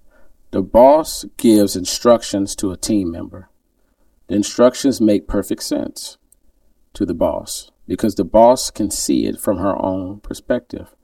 The 0.50 0.62
boss 0.62 1.25
gives 1.37 1.75
instructions 1.75 2.54
to 2.56 2.71
a 2.71 2.76
team 2.76 3.11
member. 3.11 3.49
The 4.28 4.37
instructions 4.37 5.00
make 5.00 5.26
perfect 5.26 5.62
sense 5.64 6.16
to 6.94 7.04
the 7.04 7.14
boss 7.14 7.71
because 7.87 8.14
the 8.14 8.25
boss 8.25 8.71
can 8.71 8.90
see 8.90 9.26
it 9.26 9.40
from 9.40 9.59
her 9.59 9.76
own 9.76 10.21
perspective. 10.21 10.94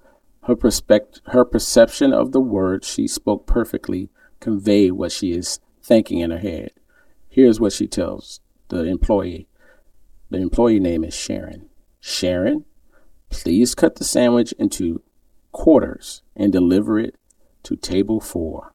Her 0.44 0.56
perspective, 0.56 1.22
her 1.26 1.44
perception 1.44 2.12
of 2.12 2.32
the 2.32 2.40
words 2.40 2.88
she 2.88 3.06
spoke 3.06 3.46
perfectly 3.46 4.08
convey 4.40 4.90
what 4.90 5.12
she 5.12 5.32
is 5.32 5.60
thinking 5.82 6.20
in 6.20 6.30
her 6.30 6.38
head. 6.38 6.72
Here's 7.28 7.60
what 7.60 7.72
she 7.72 7.86
tells 7.86 8.40
the 8.68 8.84
employee. 8.84 9.46
The 10.30 10.38
employee 10.38 10.80
name 10.80 11.04
is 11.04 11.14
Sharon. 11.14 11.68
Sharon, 12.00 12.64
please 13.30 13.74
cut 13.74 13.96
the 13.96 14.04
sandwich 14.04 14.52
into 14.58 15.02
quarters 15.52 16.22
and 16.36 16.52
deliver 16.52 16.98
it 16.98 17.16
to 17.64 17.76
table 17.76 18.20
four. 18.20 18.72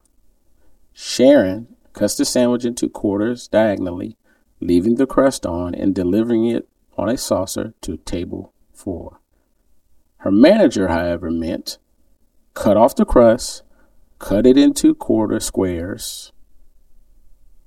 Sharon 0.92 1.76
cuts 1.92 2.14
the 2.16 2.24
sandwich 2.24 2.64
into 2.64 2.88
quarters 2.88 3.48
diagonally, 3.48 4.16
leaving 4.60 4.96
the 4.96 5.06
crust 5.06 5.44
on 5.44 5.74
and 5.74 5.94
delivering 5.94 6.46
it 6.46 6.68
on 6.96 7.08
a 7.08 7.16
saucer 7.16 7.74
to 7.82 7.96
table 7.98 8.52
four. 8.72 9.20
Her 10.18 10.30
manager, 10.30 10.88
however, 10.88 11.30
meant 11.30 11.78
cut 12.54 12.76
off 12.76 12.96
the 12.96 13.04
crust 13.04 13.62
cut 14.18 14.46
it 14.46 14.56
into 14.56 14.94
quarter 14.94 15.40
squares. 15.40 16.32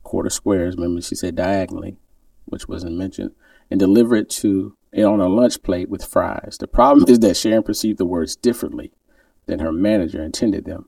Quarter 0.04 0.30
squares, 0.30 0.76
remember 0.76 1.02
she 1.02 1.16
said 1.16 1.36
diagonally, 1.36 1.98
which 2.46 2.68
wasn't 2.68 2.98
mentioned, 2.98 3.32
and 3.70 3.80
deliver 3.80 4.16
it 4.16 4.30
to 4.30 4.76
it 4.92 5.04
on 5.04 5.20
a 5.20 5.28
lunch 5.28 5.62
plate 5.62 5.90
with 5.90 6.04
fries. 6.04 6.58
The 6.60 6.68
problem 6.68 7.08
is 7.08 7.20
that 7.20 7.38
Sharon 7.38 7.64
perceived 7.64 8.00
the 8.00 8.06
words 8.06 8.36
differently 8.36 8.92
than 9.46 9.60
her 9.60 9.72
manager 9.72 10.24
intended 10.24 10.66
them. 10.66 10.88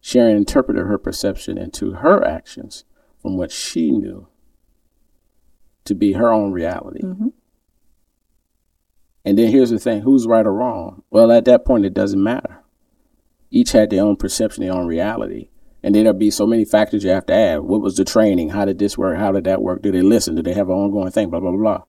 Sharon 0.00 0.36
interpreted 0.36 0.86
her 0.86 0.98
perception 0.98 1.58
into 1.58 1.92
her 1.94 2.24
actions 2.24 2.84
from 3.20 3.36
what 3.36 3.50
she 3.50 3.90
knew 3.90 4.28
to 5.84 5.94
be 5.94 6.12
her 6.12 6.32
own 6.32 6.52
reality. 6.52 7.02
Mm-hmm. 7.02 7.28
And 9.24 9.38
then 9.38 9.50
here's 9.50 9.70
the 9.70 9.78
thing 9.78 10.02
who's 10.02 10.26
right 10.26 10.46
or 10.46 10.52
wrong? 10.52 11.02
Well, 11.10 11.30
at 11.30 11.44
that 11.44 11.64
point, 11.64 11.84
it 11.84 11.94
doesn't 11.94 12.22
matter 12.22 12.61
each 13.52 13.72
had 13.72 13.90
their 13.90 14.02
own 14.02 14.16
perception, 14.16 14.64
their 14.64 14.72
own 14.72 14.86
reality. 14.86 15.48
And 15.84 15.94
then 15.94 16.04
there'll 16.04 16.18
be 16.18 16.30
so 16.30 16.46
many 16.46 16.64
factors 16.64 17.04
you 17.04 17.10
have 17.10 17.26
to 17.26 17.34
add. 17.34 17.60
What 17.60 17.80
was 17.80 17.96
the 17.96 18.04
training? 18.04 18.50
How 18.50 18.64
did 18.64 18.78
this 18.78 18.96
work? 18.96 19.18
How 19.18 19.32
did 19.32 19.44
that 19.44 19.62
work? 19.62 19.82
Do 19.82 19.92
they 19.92 20.02
listen? 20.02 20.34
Do 20.34 20.42
they 20.42 20.54
have 20.54 20.68
an 20.68 20.74
ongoing 20.74 21.10
thing? 21.10 21.28
Blah, 21.28 21.40
blah, 21.40 21.50
blah, 21.50 21.60
blah. 21.60 21.82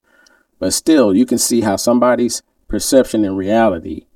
But 0.60 0.74
still, 0.74 1.16
you 1.16 1.26
can 1.26 1.38
see 1.38 1.62
how 1.62 1.76
somebody's 1.76 2.42
perception 2.68 3.24
and 3.24 3.38
reality 3.38 4.08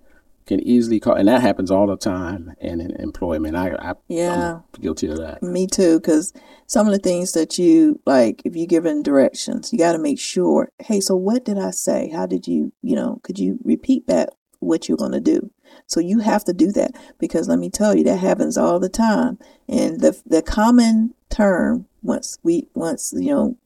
can 0.48 0.62
easily 0.62 1.00
call, 1.00 1.14
and 1.14 1.28
that 1.28 1.42
happens 1.42 1.70
all 1.70 1.86
the 1.88 1.98
time 1.98 2.54
in, 2.60 2.80
in 2.80 2.92
employment. 2.92 3.56
I, 3.56 3.76
I 3.76 3.94
yeah, 4.08 4.56
I'm 4.56 4.82
guilty 4.82 5.08
of 5.08 5.18
that. 5.18 5.44
Me 5.44 5.68
too, 5.68 6.00
because 6.00 6.34
some 6.66 6.88
of 6.88 6.94
the 6.94 7.00
things 7.00 7.34
that 7.34 7.60
you 7.60 8.00
like, 8.06 8.42
if 8.46 8.56
you're 8.56 8.66
given 8.66 9.04
directions, 9.04 9.72
you 9.72 9.78
got 9.78 9.92
to 9.92 10.00
make 10.00 10.20
sure. 10.20 10.72
Hey, 10.80 11.02
so 11.02 11.16
what 11.16 11.44
did 11.44 11.60
I 11.60 11.72
say? 11.72 12.10
How 12.10 12.26
did 12.26 12.48
you, 12.48 12.72
you 12.82 12.96
know, 12.96 13.20
could 13.24 13.38
you 13.38 13.60
repeat 13.64 14.08
that? 14.08 14.30
What 14.60 14.90
you're 14.90 14.98
going 14.98 15.12
to 15.12 15.20
do? 15.20 15.52
So 15.86 16.00
you 16.00 16.20
have 16.20 16.44
to 16.46 16.54
do 16.54 16.72
that 16.74 16.92
because 17.18 17.48
let 17.48 17.60
me 17.60 17.70
tell 17.70 17.96
you 17.96 18.04
that 18.06 18.18
happens 18.18 18.58
all 18.58 18.80
the 18.80 18.90
time. 18.90 19.40
And 19.68 20.02
the 20.02 20.20
the 20.26 20.42
common 20.42 21.14
term 21.30 21.88
once 22.02 22.38
we 22.44 22.68
once 22.74 23.14
you 23.16 23.32
know, 23.32 23.58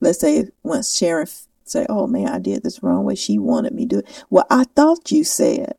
let's 0.00 0.20
say 0.20 0.48
once 0.62 0.96
Sharon 0.96 1.26
say, 1.64 1.86
"Oh 1.88 2.06
man, 2.06 2.28
I 2.28 2.38
did 2.38 2.62
this 2.62 2.82
wrong 2.82 3.04
way. 3.04 3.14
She 3.14 3.38
wanted 3.38 3.74
me 3.74 3.86
to 3.86 3.88
do 3.88 3.98
it." 3.98 4.24
Well, 4.30 4.46
I 4.50 4.64
thought 4.64 5.10
you 5.10 5.24
said 5.24 5.74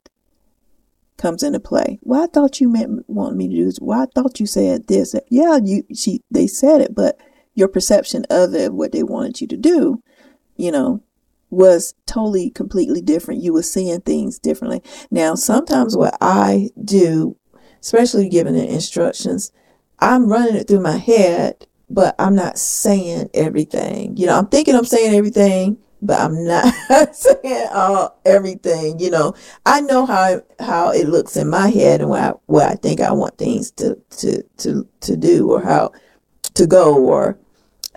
comes 1.18 1.44
into 1.44 1.60
play. 1.60 2.00
Well, 2.02 2.24
I 2.24 2.28
thought 2.28 2.62
you 2.62 2.70
meant 2.70 3.08
want 3.10 3.36
me 3.36 3.48
to 3.50 3.56
do 3.56 3.66
this. 3.66 3.80
Well, 3.80 4.02
I 4.02 4.06
thought 4.16 4.40
you 4.40 4.46
said 4.46 4.88
this. 4.88 5.16
Yeah, 5.30 5.60
you 5.64 5.84
she 5.94 6.22
they 6.32 6.48
said 6.48 6.82
it, 6.82 6.96
but 6.96 7.20
your 7.54 7.68
perception 7.68 8.26
of 8.30 8.56
it, 8.56 8.74
what 8.74 8.92
they 8.92 9.04
wanted 9.04 9.42
you 9.42 9.48
to 9.48 9.58
do, 9.58 10.02
you 10.56 10.72
know, 10.72 11.02
was 11.50 11.94
totally 12.06 12.50
completely 12.50 13.02
different. 13.02 13.42
You 13.44 13.54
were 13.54 13.64
seeing 13.64 14.02
things 14.02 14.40
differently. 14.40 14.84
Now, 15.10 15.36
sometimes 15.36 15.96
what 15.96 16.18
I 16.22 16.70
do, 16.84 17.38
especially 17.82 18.30
given 18.30 18.56
the 18.56 18.68
instructions, 18.68 19.52
I'm 20.00 20.28
running 20.28 20.56
it 20.56 20.68
through 20.68 20.82
my 20.82 20.98
head, 20.98 21.68
but 21.90 22.16
I'm 22.20 22.36
not 22.36 22.58
saying 22.58 23.30
everything. 23.34 24.16
You 24.18 24.28
know, 24.28 24.38
I'm 24.38 24.48
thinking 24.48 24.76
I'm 24.76 24.86
saying 24.86 25.16
everything, 25.16 25.78
but 26.02 26.20
I'm 26.20 26.46
not 26.46 26.74
saying 27.16 27.68
all 27.74 28.20
everything. 28.26 29.00
You 29.00 29.10
know, 29.10 29.34
I 29.66 29.82
know 29.82 30.06
how 30.06 30.42
how 30.60 30.92
it 30.92 31.08
looks 31.08 31.36
in 31.36 31.50
my 31.50 31.70
head 31.70 32.02
and 32.02 32.10
where 32.10 32.36
I, 32.36 32.72
I 32.72 32.76
think 32.76 33.02
I 33.02 33.12
want 33.12 33.38
things 33.38 33.72
to 33.72 33.98
to 34.18 34.44
to 34.58 34.88
to 35.02 35.18
do 35.18 35.52
or 35.52 35.62
how 35.62 35.92
to 36.54 36.68
go 36.68 36.96
or 37.04 37.38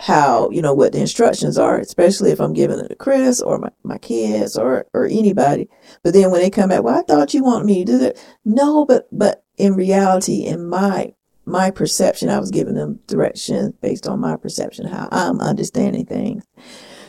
how 0.03 0.51
you 0.51 0.61
know 0.61 0.75
what 0.75 0.91
the 0.91 0.99
instructions 0.99 1.57
are 1.57 1.79
especially 1.79 2.33
if 2.33 2.41
i'm 2.41 2.53
giving 2.53 2.77
it 2.81 2.89
to 2.89 2.95
chris 2.97 3.41
or 3.41 3.57
my, 3.59 3.71
my 3.85 3.99
kids 3.99 4.57
or 4.57 4.85
or 4.93 5.07
anybody. 5.07 5.69
But 6.03 6.13
then 6.13 6.33
when 6.33 6.41
they 6.41 6.51
come 6.51 6.71
back 6.71 6.83
well 6.83 6.99
i 6.99 7.03
thought 7.03 7.35
you 7.35 7.45
wanted 7.45 7.67
me 7.67 7.85
to 7.85 7.93
do 7.93 7.99
that. 7.99 8.17
No 8.45 8.85
but 8.85 9.07
but 9.13 9.45
in 9.57 9.75
reality 9.75 10.45
in 10.45 10.69
my 10.69 11.15
my 11.45 11.71
perception 11.71 12.29
i 12.29 12.41
was 12.41 12.51
giving 12.51 12.75
them 12.75 12.99
direction 13.07 13.75
based 13.81 14.09
on 14.09 14.19
my 14.19 14.35
perception 14.35 14.89
how 14.89 15.09
i'm 15.13 15.41
understanding 15.41 16.05
things. 16.05 16.45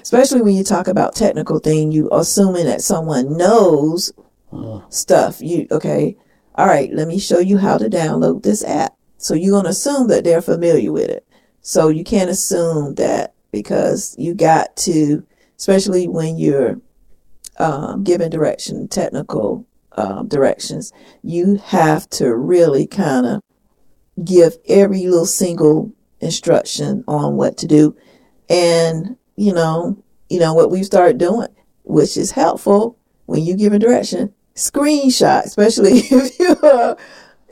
Especially 0.03 0.43
when 0.43 0.53
you 0.53 0.63
talk 0.63 0.87
about 0.87 1.15
technical 1.15 1.57
thing 1.57 1.91
you 1.91 2.09
assuming 2.11 2.65
that 2.65 2.83
someone 2.83 3.35
knows 3.35 4.13
uh-huh. 4.51 4.81
stuff 4.89 5.41
you 5.41 5.65
okay 5.71 6.15
all 6.53 6.67
right 6.67 6.93
let 6.93 7.07
me 7.07 7.17
show 7.17 7.39
you 7.39 7.57
how 7.57 7.75
to 7.75 7.89
download 7.89 8.43
this 8.43 8.63
app. 8.63 8.95
So 9.17 9.33
you're 9.33 9.51
going 9.51 9.63
to 9.63 9.71
assume 9.71 10.09
that 10.09 10.25
they're 10.25 10.43
familiar 10.43 10.91
with 10.91 11.09
it 11.09 11.25
so 11.63 11.87
you 11.87 12.03
can't 12.03 12.29
assume 12.29 12.95
that 12.95 13.33
because 13.51 14.15
you 14.19 14.35
got 14.35 14.75
to, 14.75 15.25
especially 15.57 16.07
when 16.09 16.37
you're 16.37 16.79
um, 17.57 18.03
giving 18.03 18.29
direction, 18.29 18.87
technical 18.89 19.65
um, 19.93 20.27
directions, 20.27 20.91
you 21.23 21.55
have 21.55 22.09
to 22.11 22.35
really 22.35 22.85
kind 22.85 23.25
of 23.25 23.41
give 24.23 24.57
every 24.67 25.07
little 25.07 25.25
single 25.25 25.93
instruction 26.19 27.05
on 27.07 27.37
what 27.37 27.57
to 27.57 27.67
do. 27.67 27.95
And, 28.49 29.15
you 29.37 29.53
know, 29.53 29.97
you 30.29 30.39
know 30.39 30.53
what 30.53 30.69
we've 30.69 30.85
started 30.85 31.17
doing, 31.17 31.47
which 31.83 32.17
is 32.17 32.31
helpful 32.31 32.97
when 33.25 33.41
you 33.41 33.55
give 33.55 33.71
a 33.71 33.79
direction, 33.79 34.33
screenshot, 34.55 35.45
especially 35.45 35.91
if 35.99 36.39
you're 36.39 36.97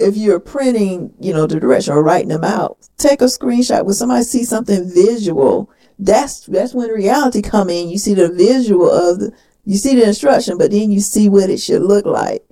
if 0.01 0.17
you're 0.17 0.39
printing, 0.39 1.13
you 1.20 1.34
know, 1.34 1.48
the 1.48 1.60
direction 1.60 1.93
or 1.93 2.03
writing 2.03 2.29
them 2.29 2.43
out, 2.43 2.77
take 2.98 3.22
a 3.22 3.25
screenshot 3.25 3.86
when 3.86 3.93
somebody 3.93 4.24
sees 4.24 4.50
something 4.50 4.89
visual. 4.93 5.70
That's 6.00 6.46
that's 6.48 6.74
when 6.74 6.89
reality 6.89 7.41
come 7.41 7.70
in. 7.70 7.89
You 7.89 7.98
see 7.98 8.13
the 8.13 8.29
visual 8.29 8.89
of 8.89 9.20
the, 9.20 9.34
you 9.65 9.77
see 9.77 9.96
the 9.96 10.08
instruction, 10.08 10.58
but 10.58 10.72
then 10.72 10.91
you 10.91 11.00
see 11.00 11.29
what 11.29 11.50
it 11.50 11.60
should 11.60 11.84
look 11.84 12.05
like. 12.05 12.43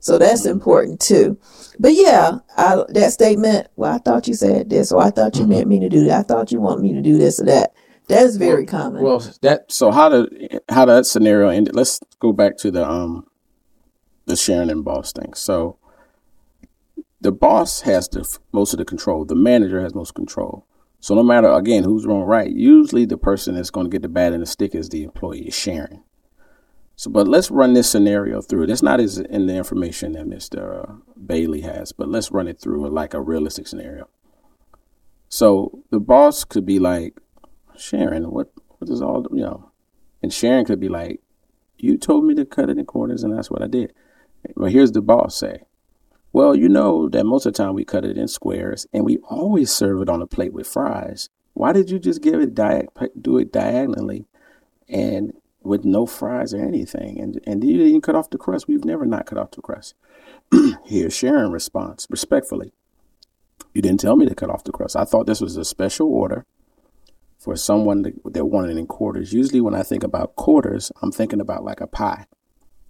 So 0.00 0.18
that's 0.18 0.46
important 0.46 1.00
too. 1.00 1.38
But 1.78 1.94
yeah, 1.94 2.38
I, 2.56 2.84
that 2.88 3.12
statement. 3.12 3.68
Well, 3.76 3.94
I 3.94 3.98
thought 3.98 4.28
you 4.28 4.34
said 4.34 4.70
this, 4.70 4.92
or 4.92 5.02
I 5.02 5.10
thought 5.10 5.36
you 5.36 5.42
mm-hmm. 5.42 5.50
meant 5.50 5.68
me 5.68 5.80
to 5.80 5.88
do 5.88 6.04
that. 6.06 6.20
I 6.20 6.22
thought 6.22 6.52
you 6.52 6.60
want 6.60 6.80
me 6.80 6.92
to 6.94 7.02
do 7.02 7.18
this 7.18 7.40
or 7.40 7.46
that. 7.46 7.72
That's 8.06 8.36
very 8.36 8.64
well, 8.64 8.82
common. 8.82 9.02
Well, 9.02 9.18
that 9.42 9.72
so 9.72 9.90
how 9.90 10.08
did 10.08 10.60
how 10.68 10.84
did 10.84 10.92
that 10.92 11.06
scenario 11.06 11.48
end? 11.48 11.70
Let's 11.72 12.00
go 12.20 12.32
back 12.32 12.56
to 12.58 12.70
the 12.70 12.88
um 12.88 13.26
the 14.26 14.36
Sharon 14.36 14.70
and 14.70 14.84
boss 14.84 15.12
thing. 15.12 15.34
So 15.34 15.78
the 17.24 17.32
boss 17.32 17.80
has 17.80 18.06
the 18.08 18.38
most 18.52 18.74
of 18.74 18.78
the 18.78 18.84
control. 18.84 19.24
The 19.24 19.34
manager 19.34 19.80
has 19.80 19.94
most 19.94 20.14
control. 20.14 20.66
So 21.00 21.14
no 21.14 21.22
matter 21.22 21.50
again 21.50 21.82
who's 21.82 22.04
wrong, 22.04 22.22
right? 22.22 22.50
Usually 22.50 23.06
the 23.06 23.16
person 23.16 23.54
that's 23.54 23.70
going 23.70 23.86
to 23.86 23.90
get 23.90 24.02
the 24.02 24.10
bad 24.10 24.34
and 24.34 24.42
the 24.42 24.46
stick 24.46 24.74
is 24.74 24.90
the 24.90 25.04
employee, 25.04 25.50
Sharon. 25.50 26.02
So, 26.96 27.10
but 27.10 27.26
let's 27.26 27.50
run 27.50 27.72
this 27.72 27.90
scenario 27.90 28.42
through. 28.42 28.66
That's 28.66 28.82
not 28.82 29.00
as 29.00 29.16
in 29.18 29.46
the 29.46 29.56
information 29.56 30.12
that 30.12 30.26
Mr. 30.26 30.84
Uh, 30.84 30.92
Bailey 31.26 31.62
has, 31.62 31.92
but 31.92 32.08
let's 32.08 32.30
run 32.30 32.46
it 32.46 32.60
through 32.60 32.88
like 32.90 33.14
a 33.14 33.22
realistic 33.22 33.66
scenario. 33.66 34.08
So 35.30 35.82
the 35.90 36.00
boss 36.00 36.44
could 36.44 36.66
be 36.66 36.78
like, 36.78 37.18
Sharon, 37.76 38.30
what 38.30 38.52
what 38.78 38.90
is 38.90 39.00
all 39.00 39.26
you 39.32 39.40
know? 39.40 39.72
And 40.22 40.30
Sharon 40.30 40.66
could 40.66 40.78
be 40.78 40.90
like, 40.90 41.20
you 41.78 41.96
told 41.96 42.26
me 42.26 42.34
to 42.34 42.44
cut 42.44 42.68
it 42.68 42.78
in 42.78 42.84
quarters, 42.84 43.24
and 43.24 43.34
that's 43.34 43.50
what 43.50 43.62
I 43.62 43.66
did. 43.66 43.94
But 44.54 44.72
here's 44.72 44.92
the 44.92 45.00
boss 45.00 45.36
say, 45.36 45.62
well, 46.34 46.56
you 46.56 46.68
know 46.68 47.08
that 47.10 47.24
most 47.24 47.46
of 47.46 47.52
the 47.52 47.62
time 47.62 47.74
we 47.74 47.84
cut 47.84 48.04
it 48.04 48.18
in 48.18 48.26
squares 48.26 48.88
and 48.92 49.04
we 49.04 49.18
always 49.18 49.70
serve 49.70 50.02
it 50.02 50.08
on 50.08 50.20
a 50.20 50.26
plate 50.26 50.52
with 50.52 50.66
fries. 50.66 51.28
Why 51.52 51.72
did 51.72 51.90
you 51.90 52.00
just 52.00 52.22
give 52.22 52.40
it 52.40 52.56
di- 52.56 52.88
do 53.20 53.38
it 53.38 53.52
diagonally 53.52 54.26
and 54.88 55.32
with 55.62 55.84
no 55.84 56.06
fries 56.06 56.52
or 56.52 56.60
anything? 56.60 57.20
And 57.20 57.40
and 57.46 57.62
you 57.62 57.78
didn't 57.78 58.00
cut 58.00 58.16
off 58.16 58.30
the 58.30 58.36
crust. 58.36 58.66
We've 58.66 58.84
never 58.84 59.06
not 59.06 59.26
cut 59.26 59.38
off 59.38 59.52
the 59.52 59.62
crust. 59.62 59.94
Here's 60.84 61.14
Sharon 61.14 61.52
response 61.52 62.08
respectfully. 62.10 62.72
You 63.72 63.80
didn't 63.80 64.00
tell 64.00 64.16
me 64.16 64.26
to 64.26 64.34
cut 64.34 64.50
off 64.50 64.64
the 64.64 64.72
crust. 64.72 64.96
I 64.96 65.04
thought 65.04 65.28
this 65.28 65.40
was 65.40 65.56
a 65.56 65.64
special 65.64 66.12
order 66.12 66.44
for 67.38 67.54
someone 67.54 68.12
that 68.24 68.46
wanted 68.46 68.72
it 68.72 68.78
in 68.78 68.88
quarters. 68.88 69.32
Usually, 69.32 69.60
when 69.60 69.76
I 69.76 69.84
think 69.84 70.02
about 70.02 70.34
quarters, 70.34 70.90
I'm 71.00 71.12
thinking 71.12 71.40
about 71.40 71.62
like 71.62 71.80
a 71.80 71.86
pie. 71.86 72.26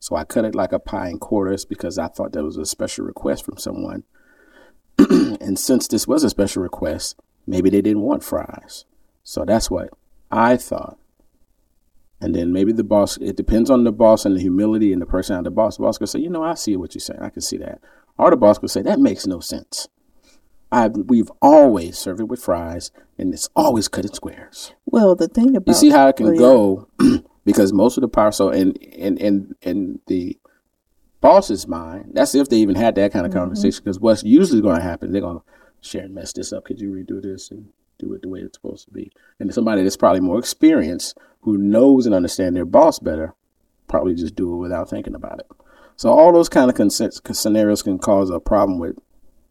So 0.05 0.17
I 0.17 0.25
cut 0.25 0.45
it 0.45 0.55
like 0.55 0.73
a 0.73 0.79
pie 0.79 1.09
in 1.09 1.19
quarters 1.19 1.64
because 1.64 1.97
I 1.97 2.09
thought 2.09 2.33
that 2.33 2.45
was 2.45 2.59
a 2.59 2.67
special 2.67 3.07
request 3.07 3.43
from 3.43 3.57
someone. 3.57 4.05
and 4.99 5.59
since 5.59 5.88
this 5.88 6.07
was 6.07 6.23
a 6.23 6.29
special 6.29 6.62
request, 6.62 7.19
maybe 7.47 7.71
they 7.71 7.81
didn't 7.81 8.03
want 8.03 8.23
fries. 8.23 8.85
So 9.23 9.47
that's 9.47 9.71
what 9.71 9.88
I 10.31 10.59
thought. 10.59 10.99
And 12.21 12.35
then 12.35 12.53
maybe 12.53 12.71
the 12.71 12.85
boss, 12.85 13.17
it 13.17 13.35
depends 13.35 13.71
on 13.71 13.85
the 13.85 13.93
boss 13.93 14.27
and 14.27 14.37
the 14.37 14.43
humility 14.43 14.93
and 14.93 15.01
the 15.01 15.07
person 15.07 15.37
of 15.37 15.45
the 15.45 15.51
boss. 15.51 15.79
The 15.79 15.85
boss 15.85 15.97
could 15.97 16.11
say, 16.11 16.19
you 16.19 16.29
know, 16.29 16.45
I 16.45 16.53
see 16.53 16.77
what 16.77 16.95
you're 16.95 17.01
saying. 17.01 17.21
I 17.23 17.31
can 17.31 17.40
see 17.40 17.57
that. 17.57 17.81
Or 18.19 18.29
the 18.29 18.37
boss 18.37 18.59
could 18.59 18.71
say, 18.71 18.83
that 18.83 19.01
makes 19.01 19.27
no 19.27 19.40
sense. 19.40 19.88
I, 20.71 20.88
we've 20.88 21.33
always 21.40 21.97
served 21.97 22.21
it 22.21 22.29
with 22.29 22.45
fries 22.45 22.90
and 23.17 23.33
it's 23.33 23.49
always 23.57 23.88
cut 23.88 24.05
in 24.05 24.12
squares. 24.12 24.75
Well, 24.85 25.14
the 25.14 25.29
thing 25.29 25.57
about 25.57 25.73
you 25.73 25.75
see 25.75 25.88
how 25.88 26.09
it 26.09 26.17
can 26.17 26.27
well, 26.27 26.90
yeah. 27.01 27.07
go 27.09 27.25
because 27.44 27.72
most 27.72 27.96
of 27.96 28.02
the 28.02 28.09
power 28.09 28.33
so 28.33 28.50
in 28.50 28.72
in 28.72 29.16
in 29.18 29.54
in 29.62 30.00
the 30.07 30.38
boss's 31.20 31.66
mind 31.66 32.11
that's 32.12 32.35
if 32.35 32.48
they 32.48 32.57
even 32.57 32.74
had 32.74 32.94
that 32.94 33.12
kind 33.12 33.24
of 33.24 33.30
mm-hmm. 33.30 33.40
conversation 33.40 33.83
because 33.83 33.98
what's 33.98 34.22
usually 34.22 34.61
going 34.61 34.76
to 34.76 34.83
happen 34.83 35.11
they're 35.11 35.22
going 35.22 35.38
to 35.38 35.44
Sharon 35.85 36.14
mess 36.14 36.33
this 36.33 36.52
up. 36.52 36.64
Could 36.64 36.80
you 36.80 36.90
redo 36.90 37.22
this 37.22 37.50
and 37.50 37.68
do 37.98 38.12
it 38.14 38.22
the 38.22 38.28
way 38.28 38.40
it's 38.40 38.57
supposed 38.57 38.87
to 38.87 38.90
be? 38.90 39.12
And 39.38 39.52
somebody 39.52 39.83
that's 39.83 39.96
probably 39.96 40.20
more 40.20 40.38
experienced 40.38 41.16
who 41.40 41.59
knows 41.59 42.07
and 42.07 42.14
understand 42.14 42.57
their 42.57 42.64
boss 42.64 42.98
better 42.98 43.35
probably 43.87 44.14
just 44.14 44.35
do 44.35 44.52
it 44.54 44.57
without 44.57 44.88
thinking 44.88 45.14
about 45.14 45.40
it. 45.40 45.46
So 45.96 46.11
all 46.11 46.33
those 46.33 46.48
kind 46.48 46.70
of 46.70 46.92
scenarios 46.92 47.83
can 47.83 47.98
cause 47.98 48.30
a 48.30 48.40
problem 48.40 48.78
with 48.78 48.96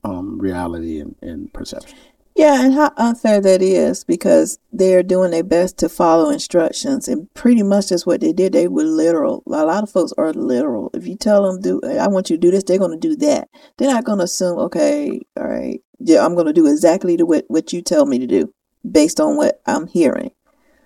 um, 0.03 0.39
reality 0.39 0.99
and, 0.99 1.15
and 1.21 1.53
perception 1.53 1.97
yeah, 2.35 2.65
and 2.65 2.73
how 2.73 2.91
unfair 2.97 3.39
that 3.41 3.61
is 3.61 4.03
because 4.03 4.57
they're 4.71 5.03
doing 5.03 5.31
their 5.31 5.43
best 5.43 5.77
to 5.79 5.89
follow 5.89 6.29
instructions, 6.29 7.07
and 7.07 7.31
pretty 7.35 7.61
much 7.61 7.89
that's 7.89 8.05
what 8.05 8.21
they 8.21 8.33
did. 8.33 8.53
They 8.53 8.67
were 8.67 8.83
literal. 8.83 9.43
A 9.45 9.49
lot 9.49 9.83
of 9.83 9.91
folks 9.91 10.13
are 10.17 10.33
literal. 10.33 10.89
If 10.93 11.05
you 11.05 11.15
tell 11.15 11.43
them, 11.43 11.61
"Do 11.61 11.79
I 11.83 12.07
want 12.07 12.29
you 12.29 12.37
to 12.37 12.41
do 12.41 12.51
this?" 12.51 12.63
They're 12.63 12.79
going 12.79 12.99
to 12.99 13.07
do 13.07 13.15
that. 13.17 13.49
They're 13.77 13.93
not 13.93 14.05
going 14.05 14.17
to 14.17 14.25
assume, 14.25 14.57
"Okay, 14.59 15.21
all 15.37 15.47
right, 15.47 15.79
yeah, 15.99 16.25
I'm 16.25 16.33
going 16.33 16.47
to 16.47 16.53
do 16.53 16.65
exactly 16.65 17.17
what 17.17 17.45
what 17.49 17.71
you 17.71 17.81
tell 17.81 18.05
me 18.05 18.17
to 18.19 18.27
do 18.27 18.51
based 18.89 19.19
on 19.19 19.37
what 19.37 19.61
I'm 19.67 19.87
hearing." 19.87 20.31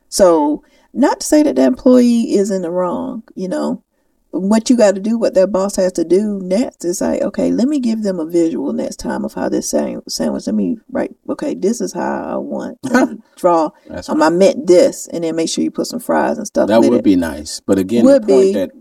So, 0.10 0.64
not 0.94 1.22
to 1.22 1.28
say 1.28 1.44
that 1.44 1.56
the 1.56 1.64
employee 1.64 2.36
is 2.36 2.52
in 2.52 2.62
the 2.62 2.72
wrong, 2.72 3.24
you 3.36 3.48
know, 3.48 3.84
what 4.32 4.70
you 4.70 4.78
got 4.78 4.96
to 4.96 5.02
do, 5.02 5.18
what 5.18 5.34
that 5.36 5.52
boss 5.52 5.76
has 5.78 5.92
to 5.94 6.04
do 6.04 6.40
next 6.44 6.84
is 6.86 7.02
like, 7.02 7.22
okay, 7.22 7.52
let 7.52 7.68
me 7.68 7.80
give 7.80 8.04
them 8.04 8.20
a 8.20 8.26
visual 8.26 8.74
next 8.74 8.98
time 8.98 9.24
of 9.24 9.34
how 9.34 9.50
this 9.50 9.70
sandwich. 9.70 10.48
Let 10.48 10.56
me 10.56 10.78
write, 10.92 11.16
okay, 11.30 11.56
this 11.56 11.82
is 11.82 11.94
how 11.94 12.24
I 12.24 12.38
want 12.38 12.78
to 12.84 13.22
draw. 13.36 13.72
um, 14.08 14.22
I 14.22 14.30
meant 14.30 14.68
this, 14.68 15.08
and 15.08 15.24
then 15.24 15.36
make 15.36 15.50
sure 15.50 15.64
you 15.64 15.72
put 15.72 15.88
some 15.88 16.00
fries 16.00 16.38
and 16.38 16.48
stuff. 16.48 16.68
That 16.68 16.82
would 16.82 16.94
it. 16.94 17.04
be 17.04 17.16
nice. 17.16 17.60
But 17.60 17.80
again, 17.80 18.06
would 18.06 18.24
the 18.24 18.28
point 18.28 18.42
be. 18.42 18.54
that, 18.54 18.72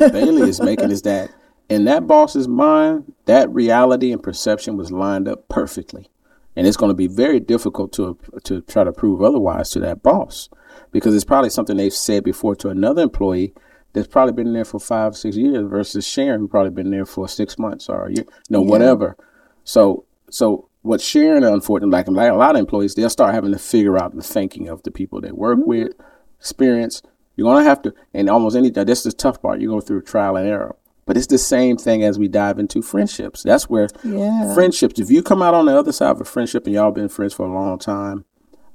that 0.00 0.12
Bailey 0.12 0.48
is 0.48 0.60
making 0.60 0.90
is 0.90 1.02
that 1.02 1.30
in 1.68 1.84
that 1.84 2.06
boss's 2.06 2.48
mind, 2.48 3.12
that 3.26 3.50
reality 3.50 4.12
and 4.12 4.22
perception 4.22 4.76
was 4.76 4.90
lined 4.90 5.28
up 5.28 5.48
perfectly, 5.48 6.08
and 6.56 6.66
it's 6.66 6.76
going 6.76 6.90
to 6.90 6.94
be 6.94 7.06
very 7.06 7.40
difficult 7.40 7.92
to 7.94 8.18
to 8.44 8.62
try 8.62 8.84
to 8.84 8.92
prove 8.92 9.22
otherwise 9.22 9.70
to 9.70 9.80
that 9.80 10.02
boss 10.02 10.48
because 10.92 11.14
it's 11.14 11.24
probably 11.24 11.50
something 11.50 11.76
they've 11.76 11.92
said 11.92 12.24
before 12.24 12.54
to 12.56 12.68
another 12.68 13.02
employee 13.02 13.52
that's 13.94 14.08
probably 14.08 14.34
been 14.34 14.52
there 14.52 14.66
for 14.66 14.78
five, 14.78 15.16
six 15.16 15.36
years 15.36 15.66
versus 15.70 16.06
Sharon 16.06 16.40
who 16.40 16.48
probably 16.48 16.70
been 16.70 16.90
there 16.90 17.06
for 17.06 17.26
six 17.26 17.58
months 17.58 17.88
or 17.88 18.08
a 18.08 18.12
year, 18.12 18.26
no, 18.50 18.62
yeah. 18.62 18.68
whatever. 18.68 19.16
So, 19.64 20.04
so 20.28 20.68
what 20.82 21.00
Sharon, 21.00 21.42
unfortunately, 21.44 21.92
like, 21.96 22.08
like 22.08 22.30
a 22.30 22.34
lot 22.34 22.56
of 22.56 22.60
employees, 22.60 22.94
they'll 22.94 23.08
start 23.08 23.34
having 23.34 23.52
to 23.52 23.58
figure 23.58 23.96
out 23.96 24.14
the 24.14 24.22
thinking 24.22 24.68
of 24.68 24.82
the 24.82 24.90
people 24.90 25.22
they 25.22 25.32
work 25.32 25.58
mm-hmm. 25.58 25.68
with, 25.68 25.92
experience. 26.38 27.00
You're 27.36 27.50
gonna 27.50 27.64
have 27.64 27.80
to, 27.82 27.94
and 28.12 28.28
almost 28.28 28.56
any. 28.56 28.70
This 28.70 29.06
is 29.06 29.12
the 29.12 29.12
tough 29.12 29.40
part. 29.40 29.60
You 29.60 29.68
go 29.68 29.80
through 29.80 30.02
trial 30.02 30.36
and 30.36 30.46
error, 30.46 30.76
but 31.06 31.16
it's 31.16 31.28
the 31.28 31.38
same 31.38 31.76
thing 31.76 32.04
as 32.04 32.18
we 32.18 32.28
dive 32.28 32.58
into 32.58 32.82
friendships. 32.82 33.42
That's 33.42 33.70
where 33.70 33.88
yeah. 34.04 34.54
friendships. 34.54 35.00
If 35.00 35.10
you 35.10 35.22
come 35.22 35.42
out 35.42 35.54
on 35.54 35.66
the 35.66 35.76
other 35.78 35.92
side 35.92 36.10
of 36.10 36.20
a 36.20 36.24
friendship 36.24 36.66
and 36.66 36.74
y'all 36.74 36.92
been 36.92 37.08
friends 37.08 37.34
for 37.34 37.46
a 37.46 37.52
long 37.52 37.78
time, 37.78 38.24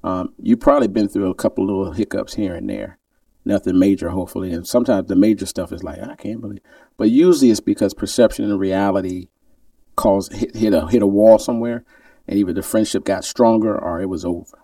Um, 0.01 0.33
you've 0.41 0.61
probably 0.61 0.87
been 0.87 1.09
through 1.09 1.29
a 1.29 1.35
couple 1.35 1.65
little 1.65 1.91
hiccups 1.91 2.35
here 2.35 2.55
and 2.55 2.69
there, 2.69 2.98
nothing 3.49 3.77
major, 3.77 4.09
hopefully. 4.09 4.53
And 4.53 4.65
sometimes 4.65 5.07
the 5.07 5.15
major 5.15 5.45
stuff 5.45 5.73
is 5.73 5.83
like, 5.83 5.99
I 6.01 6.15
can't 6.15 6.39
believe. 6.39 6.61
But 6.95 7.09
usually 7.09 7.51
it's 7.51 7.59
because 7.59 7.93
perception 7.93 8.45
and 8.45 8.59
reality 8.59 9.27
cause 9.99 10.29
hit, 10.29 10.55
hit 10.55 10.73
a 10.73 10.87
hit 10.87 11.01
a 11.01 11.07
wall 11.07 11.37
somewhere, 11.37 11.83
and 12.25 12.39
either 12.39 12.53
the 12.53 12.63
friendship 12.63 13.03
got 13.03 13.25
stronger 13.25 13.77
or 13.77 13.99
it 13.99 14.07
was 14.07 14.23
over. 14.23 14.59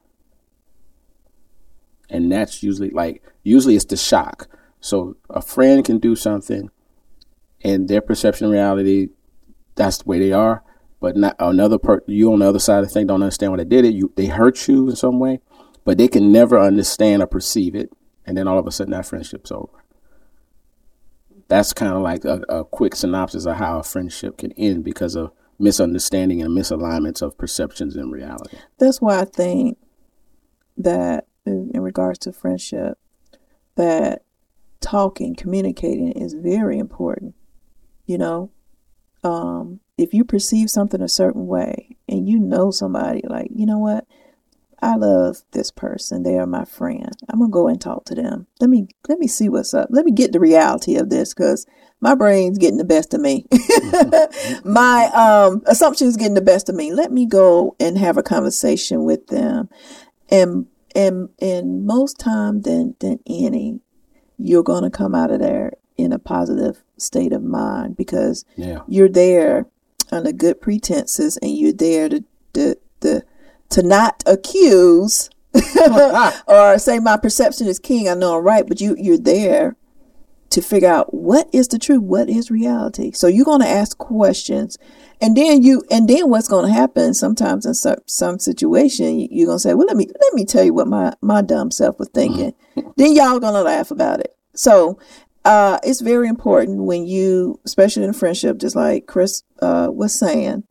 And 2.10 2.32
that's 2.32 2.63
usually 2.63 2.91
like 2.91 3.21
usually 3.43 3.76
it's 3.76 3.86
the 3.86 3.98
shock. 3.98 4.48
So 4.80 5.17
a 5.30 5.41
friend 5.41 5.84
can 5.84 6.00
do 6.00 6.15
something, 6.15 6.69
and 7.63 7.89
their 7.89 8.02
perception 8.02 8.50
reality, 8.50 9.10
that's 9.76 9.98
the 9.98 10.10
way 10.10 10.19
they 10.19 10.32
are. 10.32 10.63
But 11.02 11.17
not 11.17 11.36
another 11.38 11.78
part. 11.78 12.08
You 12.08 12.32
on 12.32 12.39
the 12.39 12.48
other 12.48 12.60
side 12.60 12.80
of 12.80 12.88
the 12.88 12.93
thing 12.93 13.08
don't 13.08 13.21
understand 13.21 13.52
why 13.52 13.58
they 13.58 13.65
did 13.65 13.84
it. 13.84 13.93
You 13.93 14.13
they 14.15 14.28
hurt 14.28 14.67
you 14.67 14.89
in 14.89 14.95
some 14.95 15.19
way, 15.19 15.41
but 15.84 15.98
they 15.98 16.08
can 16.08 16.32
never 16.32 16.58
understand 16.58 17.21
or 17.21 17.28
perceive 17.28 17.76
it. 17.76 17.91
And 18.25 18.38
then 18.38 18.47
all 18.47 18.57
of 18.57 18.67
a 18.67 18.71
sudden 18.71 18.91
that 18.91 19.05
friendship's 19.05 19.51
over. 19.51 19.83
That's 21.47 21.73
kind 21.73 21.93
of 21.93 22.01
like 22.01 22.25
a, 22.25 22.41
a 22.49 22.65
quick 22.65 22.95
synopsis 22.95 23.45
of 23.45 23.57
how 23.57 23.79
a 23.79 23.83
friendship 23.83 24.38
can 24.38 24.51
end 24.53 24.83
because 24.83 25.15
of 25.15 25.31
misunderstanding 25.59 26.41
and 26.41 26.57
misalignments 26.57 27.21
of 27.21 27.38
perceptions 27.38 27.95
and 27.95 28.11
reality. 28.11 28.57
That's 28.79 28.99
why 28.99 29.19
I 29.19 29.25
think 29.25 29.77
that 30.77 31.27
in, 31.45 31.71
regards 31.73 32.19
to 32.19 32.33
friendship, 32.33 32.97
that 33.75 34.23
talking, 34.81 35.35
communicating 35.35 36.11
is 36.11 36.33
very 36.33 36.79
important. 36.79 37.35
You 38.05 38.17
know, 38.17 38.51
um, 39.23 39.79
if 39.97 40.13
you 40.13 40.23
perceive 40.23 40.69
something 40.69 41.01
a 41.01 41.09
certain 41.09 41.47
way 41.47 41.95
and 42.09 42.27
you 42.27 42.39
know 42.39 42.71
somebody, 42.71 43.21
like, 43.27 43.49
you 43.53 43.65
know 43.65 43.79
what, 43.79 44.05
I 44.86 44.95
love 44.98 45.38
this 45.52 45.71
person. 45.71 46.21
They 46.21 46.38
are 46.38 46.45
my 46.45 46.63
friend. 46.63 47.12
I'm 47.28 47.39
gonna 47.39 47.50
go 47.50 47.67
and 47.67 47.82
talk 47.82 48.06
to 48.06 48.15
them. 48.15 48.45
Let 48.60 48.69
me 48.69 48.88
let 49.10 49.17
me 49.17 49.28
see 49.28 49.50
what's 49.50 49.74
up. 49.74 49.88
Let 49.89 50.06
me 50.06 50.12
get 50.12 50.32
the 50.32 50.39
reality 50.39 50.95
of 50.95 51.10
this 51.10 51.34
because 51.34 51.65
my 52.02 52.13
brain's 52.13 52.60
getting 52.60 52.78
the 52.78 52.84
best 52.86 53.13
of 53.15 53.21
me. 53.21 53.48
my 54.63 55.06
um, 55.13 55.63
assumptions 55.65 56.17
getting 56.17 56.36
the 56.36 56.41
best 56.41 56.69
of 56.69 56.76
me. 56.76 56.93
Let 56.93 57.12
me 57.12 57.26
go 57.26 57.76
and 57.80 57.98
have 57.98 58.17
a 58.17 58.24
conversation 58.24 59.04
with 59.06 59.28
them, 59.28 59.69
and 60.30 60.67
and 60.95 61.30
and 61.39 61.86
most 61.86 62.19
time 62.19 62.62
than 62.62 62.95
than 63.00 63.19
any, 63.26 63.80
you're 64.38 64.63
gonna 64.63 64.91
come 64.91 65.15
out 65.15 65.32
of 65.32 65.39
there 65.39 65.74
in 65.98 66.12
a 66.12 66.19
positive 66.19 66.84
state 66.98 67.34
of 67.34 67.41
mind 67.43 67.98
because 67.98 68.45
Yeah. 68.56 68.82
you're 68.88 69.10
there 69.10 69.65
under 70.12 70.32
good 70.32 70.62
pretenses 70.62 71.38
and 71.38 71.58
you're 71.58 71.74
there 71.74 72.08
to 72.10 72.24
to 72.54 72.76
to, 73.02 73.24
to 73.69 73.84
not 73.84 74.23
accuse 74.25 75.30
or 76.47 76.78
say 76.78 76.99
my 76.99 77.17
perception 77.17 77.67
is 77.67 77.80
king. 77.80 78.10
I 78.10 78.13
know 78.13 78.38
I'm 78.38 78.43
right, 78.43 78.67
but 78.67 78.82
you 78.82 78.95
you're 78.99 79.17
there 79.17 79.75
to 80.51 80.62
figure 80.62 80.89
out 80.89 81.13
what 81.13 81.49
is 81.54 81.67
the 81.69 81.80
truth, 81.80 82.01
what 82.01 82.30
is 82.30 82.51
reality. 82.51 83.12
So 83.12 83.28
you're 83.28 83.45
going 83.45 83.62
to 83.62 83.67
ask 83.67 83.97
questions, 83.97 84.78
and 85.21 85.36
then 85.36 85.63
you 85.63 85.84
and 85.89 86.08
then 86.08 86.30
what's 86.30 86.47
going 86.47 86.65
to 86.65 86.71
happen? 86.71 87.13
Sometimes 87.13 87.65
in 87.65 87.73
some 87.73 87.97
some 88.06 88.39
situation, 88.39 89.19
you- 89.19 89.28
you're 89.32 89.47
going 89.47 89.58
to 89.58 89.62
say, 89.62 89.73
"Well, 89.73 89.88
let 89.88 89.97
me 89.97 90.08
let 90.21 90.34
me 90.34 90.45
tell 90.45 90.63
you 90.63 90.73
what 90.73 90.88
my 90.88 91.13
my 91.21 91.41
dumb 91.41 91.71
self 91.71 91.99
was 91.99 92.10
thinking." 92.13 92.54
then 92.97 93.13
y'all 93.15 93.39
going 93.39 93.54
to 93.54 93.63
laugh 93.63 93.91
about 93.91 94.19
it. 94.19 94.36
So. 94.56 94.99
Uh, 95.43 95.78
it's 95.84 96.01
very 96.01 96.28
important 96.28 96.86
when 96.86 97.06
you, 97.06 97.60
especially 97.65 98.04
in 98.04 98.10
a 98.10 98.13
friendship, 98.13 98.58
just 98.58 98.75
like 98.75 99.06
Chris 99.06 99.43
uh, 99.62 99.88
was 99.91 100.12
saying, 100.12 100.63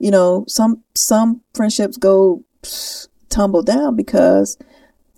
you 0.00 0.10
know, 0.10 0.44
some 0.48 0.82
some 0.94 1.42
friendships 1.54 1.98
go 1.98 2.42
tumble 3.28 3.62
down 3.62 3.94
because, 3.94 4.56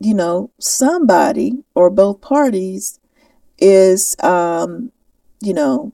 you 0.00 0.12
know, 0.12 0.50
somebody 0.58 1.64
or 1.74 1.88
both 1.88 2.20
parties 2.20 2.98
is, 3.58 4.16
um, 4.22 4.90
you 5.40 5.54
know, 5.54 5.92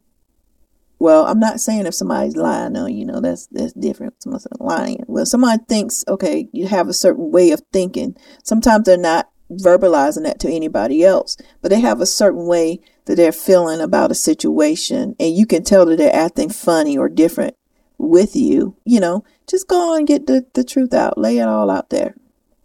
well, 0.99 1.27
I'm 1.27 1.39
not 1.39 1.61
saying 1.61 1.87
if 1.87 1.95
somebody's 1.95 2.35
lying 2.35 2.77
on 2.77 2.97
you, 2.97 3.05
know, 3.05 3.21
that's 3.21 3.47
that's 3.49 3.75
different. 3.75 4.23
Someone's 4.23 4.47
lying. 4.59 5.05
Well, 5.07 5.27
somebody 5.27 5.63
thinks, 5.69 6.03
okay, 6.09 6.49
you 6.53 6.67
have 6.67 6.89
a 6.89 6.95
certain 6.95 7.31
way 7.31 7.51
of 7.51 7.63
thinking. 7.71 8.17
Sometimes 8.43 8.87
they're 8.87 8.97
not 8.97 9.29
verbalizing 9.51 10.25
that 10.25 10.41
to 10.41 10.51
anybody 10.51 11.05
else, 11.05 11.37
but 11.61 11.71
they 11.71 11.81
have 11.81 12.01
a 12.01 12.07
certain 12.07 12.47
way 12.47 12.81
that 13.05 13.17
they're 13.17 13.33
feeling 13.33 13.83
about 13.83 14.11
a 14.11 14.15
situation, 14.15 15.15
and 15.21 15.37
you 15.37 15.45
can 15.45 15.63
tell 15.63 15.85
that 15.87 15.97
they're 15.97 16.15
acting 16.15 16.49
funny 16.49 16.97
or 16.97 17.11
different 17.11 17.55
with 17.99 18.35
you. 18.35 18.77
You 18.85 19.01
know, 19.01 19.25
just 19.47 19.69
go 19.69 19.93
on 19.93 19.99
and 19.99 20.07
get 20.07 20.27
the, 20.27 20.47
the 20.55 20.65
truth 20.65 20.95
out, 20.95 21.19
lay 21.19 21.39
it 21.39 21.49
all 21.49 21.71
out 21.71 21.91
there. 21.91 22.15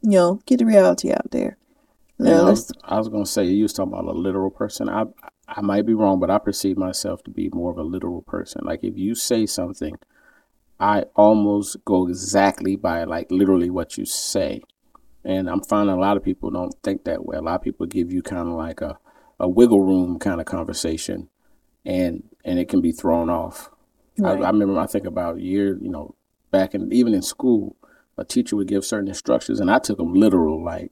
You 0.01 0.11
know, 0.11 0.39
get 0.45 0.59
the 0.59 0.65
reality 0.65 1.11
out 1.11 1.31
there. 1.31 1.57
And 2.17 2.27
Now, 2.27 2.47
I 2.47 2.49
was, 2.49 2.71
I 2.83 2.97
was 2.97 3.09
going 3.09 3.23
to 3.25 3.29
say, 3.29 3.45
you 3.45 3.63
was 3.63 3.73
talking 3.73 3.93
about 3.93 4.05
a 4.05 4.17
literal 4.17 4.51
person. 4.51 4.89
I 4.89 5.05
I 5.47 5.61
might 5.61 5.85
be 5.85 5.93
wrong, 5.93 6.19
but 6.19 6.29
I 6.31 6.37
perceive 6.39 6.77
myself 6.77 7.23
to 7.23 7.31
be 7.31 7.49
more 7.49 7.71
of 7.71 7.77
a 7.77 7.83
literal 7.83 8.21
person. 8.21 8.61
Like 8.63 8.83
if 8.83 8.97
you 8.97 9.13
say 9.13 9.45
something, 9.45 9.97
I 10.79 11.03
almost 11.15 11.83
go 11.85 12.07
exactly 12.07 12.75
by 12.75 13.03
like 13.03 13.29
literally 13.29 13.69
what 13.69 13.97
you 13.97 14.05
say. 14.05 14.61
And 15.23 15.49
I'm 15.49 15.61
finding 15.61 15.95
a 15.95 15.99
lot 15.99 16.17
of 16.17 16.23
people 16.23 16.49
don't 16.49 16.73
think 16.83 17.03
that 17.03 17.25
way. 17.25 17.37
A 17.37 17.41
lot 17.41 17.55
of 17.55 17.61
people 17.61 17.85
give 17.85 18.11
you 18.11 18.21
kind 18.21 18.47
of 18.47 18.55
like 18.55 18.81
a, 18.81 18.97
a 19.39 19.47
wiggle 19.47 19.81
room 19.81 20.19
kind 20.19 20.41
of 20.41 20.45
conversation, 20.45 21.29
and 21.85 22.23
and 22.43 22.59
it 22.59 22.67
can 22.67 22.81
be 22.81 22.91
thrown 22.91 23.29
off. 23.29 23.69
I, 24.19 24.33
Right. 24.33 24.43
I 24.43 24.49
remember 24.49 24.79
I 24.79 24.85
think 24.85 25.05
about 25.05 25.39
years, 25.39 25.79
you 25.81 25.89
know, 25.89 26.15
back 26.51 26.75
in 26.75 26.91
even 26.93 27.13
in 27.13 27.21
school, 27.21 27.75
a 28.17 28.23
teacher 28.23 28.55
would 28.55 28.67
give 28.67 28.85
certain 28.85 29.07
instructions, 29.07 29.59
and 29.59 29.71
I 29.71 29.79
took 29.79 29.97
them 29.97 30.13
literal. 30.13 30.63
Like, 30.63 30.91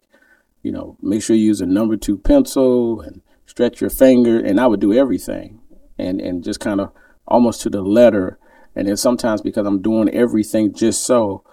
you 0.63 0.71
know, 0.71 0.97
make 1.01 1.21
sure 1.21 1.36
you 1.36 1.45
use 1.45 1.62
a 1.62 1.65
number 1.65 1.97
two 1.97 2.17
pencil 2.17 3.01
and 3.01 3.21
stretch 3.45 3.81
your 3.81 3.89
finger, 3.89 4.39
and 4.39 4.60
I 4.60 4.67
would 4.67 4.79
do 4.79 4.93
everything, 4.93 5.60
and 5.97 6.19
and 6.19 6.43
just 6.43 6.60
kind 6.60 6.81
of 6.81 6.91
almost 7.27 7.62
to 7.62 7.69
the 7.69 7.81
letter. 7.81 8.38
And 8.75 8.88
then 8.88 8.97
sometimes 8.97 9.41
because 9.41 9.67
I'm 9.67 9.81
doing 9.81 10.10
everything 10.10 10.73
just 10.73 11.03
so, 11.03 11.43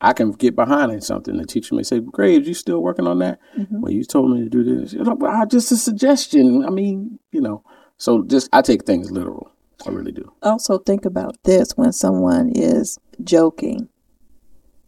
I 0.00 0.12
can 0.12 0.32
get 0.32 0.54
behind 0.54 0.92
in 0.92 1.00
something. 1.00 1.36
The 1.36 1.46
teacher 1.46 1.74
may 1.74 1.82
say, 1.82 2.00
"Graves, 2.00 2.46
you 2.46 2.54
still 2.54 2.80
working 2.82 3.06
on 3.06 3.18
that?" 3.20 3.40
Mm-hmm. 3.58 3.80
Well, 3.80 3.92
you 3.92 4.04
told 4.04 4.30
me 4.30 4.44
to 4.44 4.50
do 4.50 4.62
this. 4.62 4.92
You 4.92 5.02
know, 5.02 5.14
"Well, 5.14 5.46
just 5.46 5.72
a 5.72 5.76
suggestion. 5.76 6.64
I 6.64 6.70
mean, 6.70 7.18
you 7.32 7.40
know. 7.40 7.64
So 7.98 8.22
just 8.22 8.50
I 8.52 8.60
take 8.60 8.84
things 8.84 9.10
literal. 9.10 9.50
I 9.84 9.90
really 9.90 10.12
do. 10.12 10.32
also 10.42 10.78
think 10.78 11.04
about 11.04 11.36
this 11.44 11.76
when 11.76 11.92
someone 11.92 12.50
is 12.54 12.98
joking. 13.22 13.88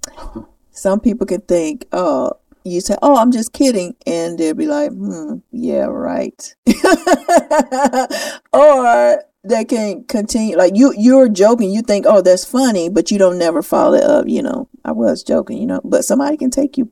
Some 0.70 1.01
people 1.01 1.27
can 1.27 1.40
think, 1.40 1.87
oh, 1.92 2.33
you 2.64 2.81
say, 2.81 2.96
oh, 3.03 3.16
I'm 3.16 3.33
just 3.33 3.53
kidding. 3.53 3.96
And 4.07 4.38
they'll 4.38 4.55
be 4.55 4.66
like, 4.66 4.90
hmm, 4.92 5.38
yeah, 5.51 5.85
right. 5.85 6.55
or 8.53 9.24
they 9.44 9.64
can 9.64 10.05
continue, 10.05 10.57
like 10.57 10.77
you, 10.77 10.94
you're 10.96 11.29
joking. 11.29 11.70
You 11.70 11.83
think, 11.83 12.07
oh, 12.07 12.20
that's 12.20 12.44
funny, 12.44 12.88
but 12.88 13.11
you 13.11 13.18
don't 13.18 13.38
never 13.38 13.62
follow 13.62 13.94
it 13.94 14.05
up. 14.05 14.29
You 14.29 14.42
know, 14.42 14.68
I 14.85 14.92
was 14.92 15.22
joking, 15.22 15.59
you 15.59 15.66
know, 15.66 15.81
but 15.85 16.05
somebody 16.05 16.37
can 16.37 16.51
take 16.51 16.79
you 16.79 16.90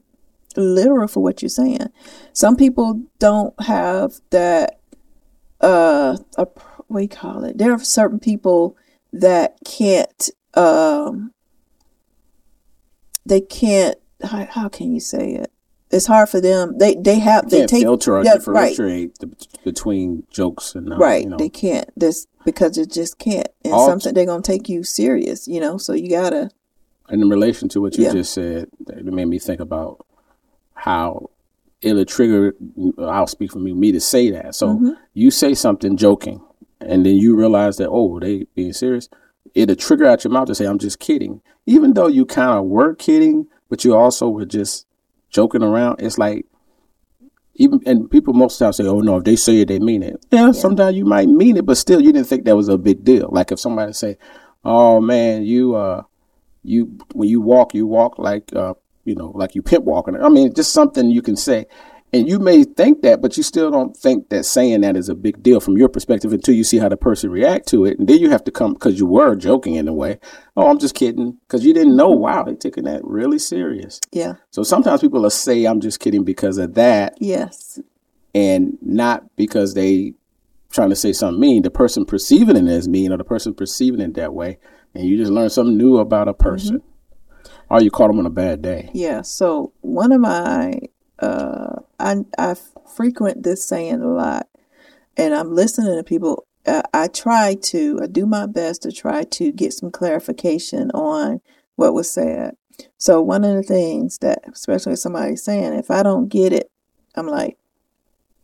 literal 0.56 1.06
for 1.06 1.22
what 1.22 1.42
you're 1.42 1.48
saying. 1.48 1.88
Some 2.32 2.56
people 2.56 3.02
don't 3.18 3.54
have 3.62 4.14
that, 4.30 4.80
uh, 5.60 6.16
a, 6.36 6.46
what 6.88 6.98
do 6.98 7.02
you 7.02 7.08
call 7.08 7.44
it? 7.44 7.58
There 7.58 7.72
are 7.72 7.78
certain 7.78 8.18
people 8.20 8.76
that 9.12 9.56
can't, 9.64 10.30
um, 10.54 11.32
they 13.24 13.40
can't, 13.40 13.96
how, 14.22 14.46
how 14.46 14.68
can 14.68 14.92
you 14.94 15.00
say 15.00 15.34
it? 15.34 15.50
It's 15.90 16.06
hard 16.06 16.28
for 16.28 16.40
them. 16.40 16.78
They, 16.78 16.94
they 16.96 17.18
have, 17.20 17.48
they 17.48 17.58
Can't 17.60 17.70
take, 17.70 17.82
filter 17.82 18.16
or 18.16 18.24
yeah, 18.24 18.32
right, 18.46 18.68
differentiate 18.70 19.18
the, 19.20 19.30
between 19.64 20.24
jokes 20.30 20.74
and 20.74 20.92
uh, 20.92 20.96
right. 20.96 21.22
You 21.22 21.30
know, 21.30 21.36
They 21.36 21.48
can't. 21.48 21.88
This 21.96 22.26
because 22.44 22.76
it 22.76 22.90
just 22.90 23.18
can't. 23.18 23.48
And 23.64 23.72
All- 23.72 23.86
something 23.86 24.12
they're 24.14 24.26
gonna 24.26 24.42
take 24.42 24.68
you 24.68 24.82
serious, 24.82 25.46
you 25.46 25.60
know. 25.60 25.78
So 25.78 25.92
you 25.92 26.10
gotta, 26.10 26.50
And 27.08 27.22
in 27.22 27.28
relation 27.28 27.68
to 27.70 27.80
what 27.80 27.96
you 27.96 28.04
Yeah. 28.04 28.12
just 28.12 28.32
said, 28.32 28.68
it 28.88 29.04
made 29.04 29.26
me 29.26 29.38
think 29.38 29.60
about 29.60 30.04
how 30.74 31.30
it'll 31.82 32.04
trigger. 32.04 32.54
I'll 32.98 33.28
speak 33.28 33.52
for 33.52 33.60
me, 33.60 33.72
me 33.72 33.92
to 33.92 34.00
say 34.00 34.30
that. 34.30 34.54
So 34.56 34.68
Mm-hmm. 34.74 34.90
you 35.14 35.30
say 35.30 35.54
something 35.54 35.96
joking, 35.96 36.40
and 36.80 37.06
then 37.06 37.16
you 37.16 37.36
realize 37.36 37.76
that 37.78 37.88
oh, 37.88 38.18
they 38.20 38.46
being 38.54 38.72
serious. 38.72 39.08
It'll 39.54 39.76
trigger 39.76 40.06
out 40.06 40.24
your 40.24 40.32
mouth 40.32 40.48
to 40.48 40.54
say 40.54 40.66
I'm 40.66 40.78
just 40.78 40.98
kidding, 40.98 41.40
even 41.66 41.94
though 41.94 42.08
you 42.08 42.26
kind 42.26 42.50
of 42.58 42.66
were 42.66 42.94
kidding, 42.94 43.46
but 43.68 43.84
you 43.84 43.96
also 43.96 44.28
were 44.28 44.44
just 44.44 44.86
joking 45.30 45.62
around. 45.62 46.00
It's 46.00 46.18
like 46.18 46.46
even 47.54 47.80
and 47.86 48.10
people 48.10 48.34
most 48.34 48.58
times 48.58 48.76
say, 48.76 48.84
"Oh 48.84 49.00
no, 49.00 49.16
if 49.16 49.24
they 49.24 49.36
say 49.36 49.60
it, 49.60 49.68
they 49.68 49.78
mean 49.78 50.02
it." 50.02 50.24
Yeah, 50.30 50.52
sometimes 50.52 50.96
you 50.96 51.04
might 51.04 51.28
mean 51.28 51.56
it, 51.56 51.64
but 51.64 51.76
still, 51.76 52.00
you 52.00 52.12
didn't 52.12 52.28
think 52.28 52.44
that 52.44 52.56
was 52.56 52.68
a 52.68 52.76
big 52.76 53.04
deal. 53.04 53.28
Like 53.32 53.50
if 53.52 53.58
somebody 53.60 53.92
say, 53.92 54.18
"Oh 54.64 55.00
man, 55.00 55.44
you 55.44 55.74
uh." 55.74 56.02
you 56.66 56.98
when 57.12 57.28
you 57.28 57.40
walk, 57.40 57.74
you 57.74 57.86
walk 57.86 58.18
like 58.18 58.54
uh, 58.54 58.74
you 59.04 59.14
know, 59.14 59.32
like 59.34 59.54
you 59.54 59.62
pimp 59.62 59.84
walking. 59.84 60.20
I 60.20 60.28
mean, 60.28 60.52
just 60.52 60.72
something 60.72 61.10
you 61.10 61.22
can 61.22 61.36
say, 61.36 61.66
And 62.16 62.28
you 62.28 62.38
may 62.38 62.64
think 62.64 63.02
that, 63.02 63.20
but 63.20 63.36
you 63.36 63.42
still 63.42 63.70
don't 63.70 63.96
think 63.96 64.30
that 64.30 64.44
saying 64.44 64.80
that 64.80 64.96
is 64.96 65.08
a 65.08 65.14
big 65.14 65.42
deal 65.42 65.60
from 65.60 65.76
your 65.76 65.88
perspective 65.88 66.32
until 66.32 66.54
you 66.54 66.64
see 66.64 66.78
how 66.78 66.88
the 66.88 66.96
person 66.96 67.30
react 67.30 67.68
to 67.68 67.84
it. 67.84 67.98
And 67.98 68.08
then 68.08 68.18
you 68.18 68.30
have 68.30 68.42
to 68.44 68.50
come 68.50 68.72
because 68.72 68.98
you 68.98 69.04
were 69.06 69.34
joking 69.36 69.74
in 69.74 69.86
a 69.86 69.92
way. 69.92 70.18
Oh, 70.56 70.68
I'm 70.68 70.78
just 70.78 70.94
kidding. 70.94 71.32
Because 71.46 71.64
you 71.64 71.74
didn't 71.74 71.96
know, 71.96 72.08
wow, 72.08 72.42
they're 72.42 72.54
taking 72.54 72.84
that 72.84 73.04
really 73.04 73.38
serious. 73.38 74.00
Yeah. 74.12 74.34
So 74.50 74.62
sometimes 74.62 75.02
people 75.02 75.20
will 75.20 75.30
say, 75.30 75.64
I'm 75.66 75.80
just 75.80 76.00
kidding 76.00 76.24
because 76.24 76.56
of 76.58 76.74
that 76.74 77.14
Yes. 77.20 77.78
and 78.34 78.78
not 78.80 79.24
because 79.36 79.74
they 79.74 80.14
trying 80.70 80.90
to 80.90 80.96
say 80.96 81.12
something 81.12 81.40
mean. 81.40 81.62
The 81.62 81.70
person 81.70 82.04
perceiving 82.06 82.56
it 82.56 82.66
as 82.70 82.88
mean 82.88 83.12
or 83.12 83.18
the 83.18 83.24
person 83.24 83.52
perceiving 83.54 84.00
it 84.00 84.14
that 84.14 84.32
way. 84.32 84.58
And 84.94 85.04
you 85.04 85.18
just 85.18 85.30
learn 85.32 85.50
something 85.50 85.76
new 85.76 85.98
about 85.98 86.28
a 86.28 86.34
person. 86.34 86.82
Or 87.68 87.82
you 87.82 87.90
caught 87.90 88.08
them 88.08 88.18
on 88.20 88.26
a 88.26 88.30
bad 88.30 88.62
day. 88.62 88.90
Yeah. 88.94 89.22
So 89.22 89.72
one 89.80 90.12
of 90.12 90.20
my, 90.20 90.78
uh, 91.18 91.75
I 91.98 92.24
I 92.38 92.54
frequent 92.94 93.42
this 93.42 93.64
saying 93.64 94.02
a 94.02 94.08
lot, 94.08 94.48
and 95.16 95.34
I'm 95.34 95.54
listening 95.54 95.96
to 95.96 96.02
people. 96.04 96.46
Uh, 96.66 96.82
I 96.92 97.06
try 97.06 97.54
to, 97.54 98.00
I 98.02 98.06
do 98.08 98.26
my 98.26 98.44
best 98.46 98.82
to 98.82 98.90
try 98.90 99.22
to 99.22 99.52
get 99.52 99.72
some 99.72 99.90
clarification 99.92 100.90
on 100.90 101.40
what 101.76 101.94
was 101.94 102.10
said. 102.10 102.56
So 102.98 103.22
one 103.22 103.44
of 103.44 103.54
the 103.54 103.62
things 103.62 104.18
that, 104.18 104.40
especially 104.52 104.96
somebody's 104.96 105.44
saying, 105.44 105.74
if 105.74 105.92
I 105.92 106.02
don't 106.02 106.28
get 106.28 106.52
it, 106.52 106.68
I'm 107.14 107.28
like, 107.28 107.56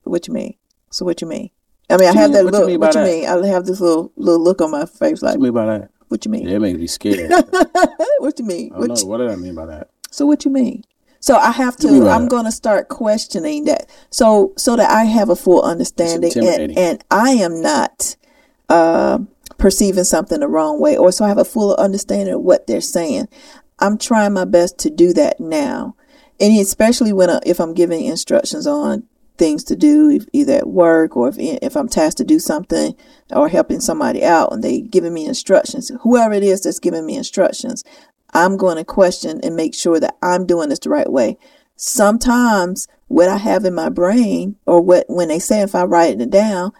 "What 0.04 0.28
you 0.28 0.34
mean? 0.34 0.54
So 0.90 1.04
what 1.04 1.20
you 1.20 1.26
mean?" 1.26 1.50
I 1.90 1.96
mean, 1.96 2.06
I 2.08 2.10
What 2.10 2.14
you 2.14 2.20
have 2.20 2.30
mean- 2.30 2.32
that 2.34 2.44
what 2.44 2.54
you 2.54 2.58
look. 2.60 2.68
mean 2.68 2.80
What 2.80 2.94
you 2.94 3.00
that? 3.00 3.06
mean? 3.10 3.44
I 3.44 3.46
have 3.48 3.66
this 3.66 3.80
little 3.80 4.12
little 4.16 4.40
look 4.42 4.60
on 4.60 4.70
my 4.70 4.86
face, 4.86 5.20
like, 5.20 5.32
What 5.38 5.46
you 5.46 5.52
mean 5.52 5.52
by 5.54 5.66
that? 5.66 5.90
"What 6.08 6.24
you 6.24 6.30
mean? 6.30 6.46
Yeah, 6.48 6.56
it 6.56 6.60
makes 6.60 6.78
me 6.78 6.86
scared. 6.86 7.30
what 8.18 8.38
you 8.38 8.44
mean? 8.44 8.72
I 8.72 8.78
What 8.78 8.86
don't 8.88 8.98
you- 8.98 9.04
know. 9.04 9.10
What 9.10 9.18
did 9.18 9.30
I 9.30 9.36
mean 9.36 9.54
by 9.56 9.66
that? 9.66 9.88
So 10.12 10.26
what 10.26 10.44
you 10.44 10.50
mean? 10.52 10.84
So 11.22 11.36
I 11.36 11.52
have 11.52 11.74
What 11.74 11.80
do 11.82 11.86
you 11.86 11.92
mean 11.92 12.02
to. 12.04 12.10
I'm 12.10 12.26
going 12.26 12.46
to 12.46 12.52
start 12.52 12.88
questioning 12.88 13.64
that. 13.66 13.88
So 14.10 14.52
so 14.56 14.74
that 14.74 14.90
I 14.90 15.04
have 15.04 15.30
a 15.30 15.36
full 15.36 15.62
understanding, 15.62 16.32
and 16.36 16.76
and 16.76 17.04
I 17.12 17.30
am 17.30 17.62
not 17.62 18.16
uh, 18.68 19.20
perceiving 19.56 20.02
something 20.02 20.40
the 20.40 20.48
wrong 20.48 20.80
way, 20.80 20.96
or 20.96 21.12
so 21.12 21.24
I 21.24 21.28
have 21.28 21.38
a 21.38 21.44
full 21.44 21.76
understanding 21.76 22.34
of 22.34 22.40
what 22.40 22.66
they're 22.66 22.80
saying. 22.80 23.28
I'm 23.78 23.98
trying 23.98 24.32
my 24.32 24.44
best 24.44 24.78
to 24.78 24.90
do 24.90 25.12
that 25.12 25.38
now, 25.38 25.94
and 26.40 26.58
especially 26.58 27.12
when 27.12 27.30
I, 27.30 27.38
if 27.46 27.60
I'm 27.60 27.72
giving 27.72 28.04
instructions 28.04 28.66
on 28.66 29.04
things 29.38 29.64
to 29.64 29.76
do, 29.76 30.10
if, 30.10 30.26
either 30.32 30.54
at 30.54 30.68
work 30.68 31.16
or 31.16 31.28
if 31.28 31.36
if 31.38 31.76
I'm 31.76 31.88
tasked 31.88 32.18
to 32.18 32.24
do 32.24 32.38
something 32.38 32.94
or 33.30 33.48
helping 33.48 33.80
somebody 33.80 34.24
out, 34.24 34.52
and 34.52 34.62
they 34.62 34.80
giving 34.80 35.14
me 35.14 35.26
instructions. 35.26 35.90
Whoever 36.02 36.34
it 36.34 36.42
is 36.42 36.62
that's 36.62 36.78
giving 36.78 37.06
me 37.06 37.16
instructions, 37.16 37.84
I'm 38.32 38.56
going 38.56 38.76
to 38.76 38.84
question 38.84 39.40
and 39.42 39.56
make 39.56 39.74
sure 39.74 40.00
that 40.00 40.16
I'm 40.22 40.46
doing 40.46 40.68
this 40.68 40.78
the 40.78 40.90
right 40.90 41.10
way. 41.10 41.38
Sometimes 41.76 42.86
what 43.08 43.28
I 43.28 43.36
have 43.38 43.64
in 43.64 43.74
my 43.74 43.88
brain 43.88 44.56
or 44.66 44.80
what 44.80 45.06
when 45.08 45.28
they 45.28 45.38
say 45.38 45.60
if 45.60 45.74
I 45.74 45.84
write 45.84 46.20
it 46.20 46.30
down, 46.30 46.72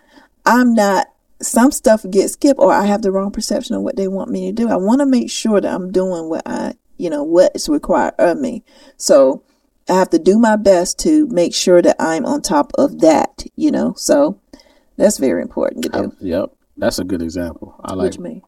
I'm 0.46 0.74
not 0.74 1.08
some 1.40 1.72
stuff 1.72 2.04
gets 2.08 2.34
skipped 2.34 2.60
or 2.60 2.72
I 2.72 2.86
have 2.86 3.02
the 3.02 3.10
wrong 3.10 3.30
perception 3.30 3.74
of 3.74 3.82
what 3.82 3.96
they 3.96 4.08
want 4.08 4.30
me 4.30 4.46
to 4.46 4.52
do. 4.52 4.68
I 4.68 4.76
want 4.76 5.00
to 5.00 5.06
make 5.06 5.30
sure 5.30 5.60
that 5.60 5.74
I'm 5.74 5.90
doing 5.90 6.28
what 6.28 6.42
I, 6.46 6.74
you 6.98 7.10
know, 7.10 7.24
what 7.24 7.52
is 7.54 7.68
required 7.68 8.14
of 8.18 8.38
me. 8.38 8.62
So 8.96 9.42
I 9.88 9.94
have 9.94 10.10
to 10.10 10.18
do 10.18 10.38
my 10.38 10.56
best 10.56 10.98
to 11.00 11.26
make 11.28 11.54
sure 11.54 11.82
that 11.82 11.96
I'm 11.98 12.24
on 12.24 12.42
top 12.42 12.72
of 12.78 13.00
that, 13.00 13.44
you 13.56 13.70
know. 13.70 13.94
So 13.96 14.40
that's 14.96 15.18
very 15.18 15.42
important 15.42 15.84
to 15.84 15.88
do. 15.88 15.98
I- 16.12 16.24
yep, 16.24 16.50
that's 16.76 16.98
a 16.98 17.04
good 17.04 17.22
example. 17.22 17.74
I 17.84 17.94
like 17.94 18.16
you 18.16 18.22
mean? 18.22 18.42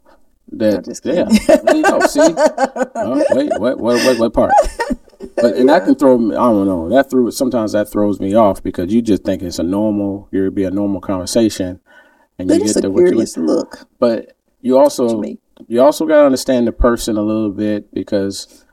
that. 0.52 1.00
Yeah, 1.04 1.58
there 1.64 1.76
you 1.76 1.82
go. 1.82 2.00
See, 2.00 2.20
oh, 2.20 3.24
wait, 3.30 3.50
what, 3.58 3.78
what, 3.78 4.04
what, 4.04 4.18
what 4.18 4.32
part? 4.32 4.52
But 5.36 5.56
and 5.56 5.68
that 5.68 5.84
can 5.84 5.94
throw 5.94 6.18
me. 6.18 6.34
I 6.36 6.38
don't 6.38 6.66
know. 6.66 6.88
That 6.90 7.10
threw 7.10 7.30
sometimes 7.30 7.72
that 7.72 7.90
throws 7.90 8.20
me 8.20 8.34
off 8.34 8.62
because 8.62 8.92
you 8.92 9.02
just 9.02 9.24
think 9.24 9.42
it's 9.42 9.58
a 9.58 9.62
normal. 9.62 10.28
Here 10.30 10.50
be 10.50 10.64
a 10.64 10.70
normal 10.70 11.00
conversation, 11.00 11.80
and 12.38 12.48
you 12.50 12.58
But 12.58 12.64
it's 12.64 12.74
get 12.74 12.78
a 12.78 12.82
to 12.82 12.90
what 12.90 13.00
you. 13.00 13.06
curious 13.06 13.36
look 13.36 13.88
But 13.98 14.36
you 14.60 14.78
also 14.78 15.22
you 15.66 15.80
also 15.80 16.06
got 16.06 16.20
to 16.20 16.26
understand 16.26 16.66
the 16.66 16.72
person 16.72 17.16
a 17.16 17.22
little 17.22 17.50
bit 17.50 17.92
because 17.92 18.63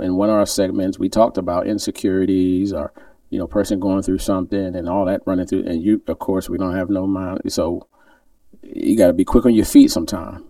in 0.00 0.16
one 0.16 0.28
of 0.28 0.36
our 0.36 0.46
segments 0.46 0.98
we 0.98 1.08
talked 1.08 1.38
about 1.38 1.66
insecurities 1.66 2.72
or 2.72 2.92
you 3.30 3.38
know 3.38 3.46
person 3.46 3.80
going 3.80 4.02
through 4.02 4.18
something 4.18 4.76
and 4.76 4.88
all 4.88 5.04
that 5.04 5.22
running 5.26 5.46
through 5.46 5.64
and 5.66 5.82
you 5.82 6.00
of 6.06 6.18
course 6.18 6.48
we 6.48 6.58
don't 6.58 6.76
have 6.76 6.90
no 6.90 7.06
mind. 7.06 7.40
So 7.48 7.88
you 8.62 8.96
got 8.96 9.08
to 9.08 9.12
be 9.12 9.24
quick 9.24 9.46
on 9.46 9.54
your 9.54 9.64
feet 9.64 9.90
sometime. 9.90 10.44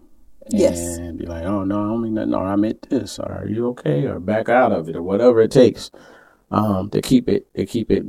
Yes. 0.48 0.96
and 0.98 1.18
be 1.18 1.26
like 1.26 1.44
oh 1.44 1.64
no 1.64 1.82
i 1.82 1.88
don't 1.88 2.02
mean 2.02 2.14
that 2.14 2.28
no 2.28 2.38
i 2.38 2.56
meant 2.56 2.88
this. 2.88 3.18
Or 3.18 3.32
are 3.32 3.48
you 3.48 3.68
okay? 3.68 4.04
Or 4.04 4.20
back 4.20 4.48
out 4.48 4.72
of 4.72 4.88
it 4.88 4.96
or 4.96 5.02
whatever 5.02 5.40
it 5.40 5.50
takes 5.50 5.90
um 6.50 6.90
to 6.90 7.00
keep 7.00 7.28
it 7.28 7.52
to 7.56 7.66
keep 7.66 7.90
it 7.90 8.04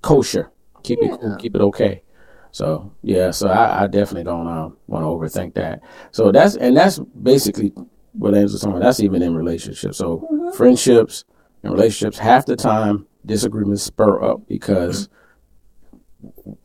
kosher 0.00 0.50
keep 0.82 0.98
it 1.02 1.20
cool 1.20 1.36
keep 1.36 1.54
it 1.54 1.60
okay. 1.60 2.02
So 2.50 2.92
yeah, 3.02 3.30
so 3.30 3.48
I, 3.48 3.84
I 3.84 3.86
definitely 3.86 4.24
don't 4.24 4.46
uh, 4.46 4.70
want 4.86 5.02
to 5.02 5.06
overthink 5.06 5.54
that. 5.54 5.80
So 6.12 6.32
that's 6.32 6.56
and 6.56 6.76
that's 6.76 6.98
basically 6.98 7.72
what 8.18 8.34
Angela 8.34 8.52
was 8.52 8.60
talking 8.60 8.76
about. 8.76 8.84
That's 8.84 9.00
even 9.00 9.22
in 9.22 9.34
relationships. 9.34 9.98
So 9.98 10.18
mm-hmm. 10.18 10.56
friendships 10.56 11.24
and 11.62 11.72
relationships, 11.72 12.18
half 12.18 12.46
the 12.46 12.56
time 12.56 13.06
disagreements 13.24 13.82
spur 13.82 14.22
up 14.22 14.46
because 14.48 15.08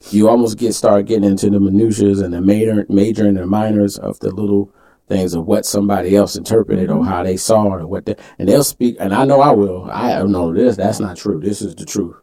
you 0.09 0.29
almost 0.29 0.57
get 0.57 0.73
start 0.73 1.05
getting 1.05 1.29
into 1.29 1.49
the 1.49 1.59
minutiae 1.59 2.23
and 2.23 2.33
the 2.33 2.41
major 2.41 2.85
major 2.89 3.27
and 3.27 3.37
the 3.37 3.45
minors 3.45 3.97
of 3.97 4.19
the 4.19 4.31
little 4.31 4.73
things 5.07 5.33
of 5.33 5.45
what 5.45 5.65
somebody 5.65 6.15
else 6.15 6.35
interpreted 6.35 6.89
or 6.89 6.97
mm-hmm. 6.97 7.09
how 7.09 7.23
they 7.23 7.37
saw 7.37 7.75
it 7.75 7.81
or 7.81 7.87
what 7.87 8.05
they, 8.05 8.15
and 8.39 8.47
they'll 8.49 8.63
speak 8.63 8.95
and 8.99 9.13
I 9.13 9.25
know 9.25 9.41
I 9.41 9.51
will. 9.51 9.89
I 9.91 10.23
know 10.23 10.53
this, 10.53 10.77
that's 10.77 10.99
not 10.99 11.17
true. 11.17 11.39
This 11.39 11.61
is 11.61 11.75
the 11.75 11.85
truth. 11.85 12.15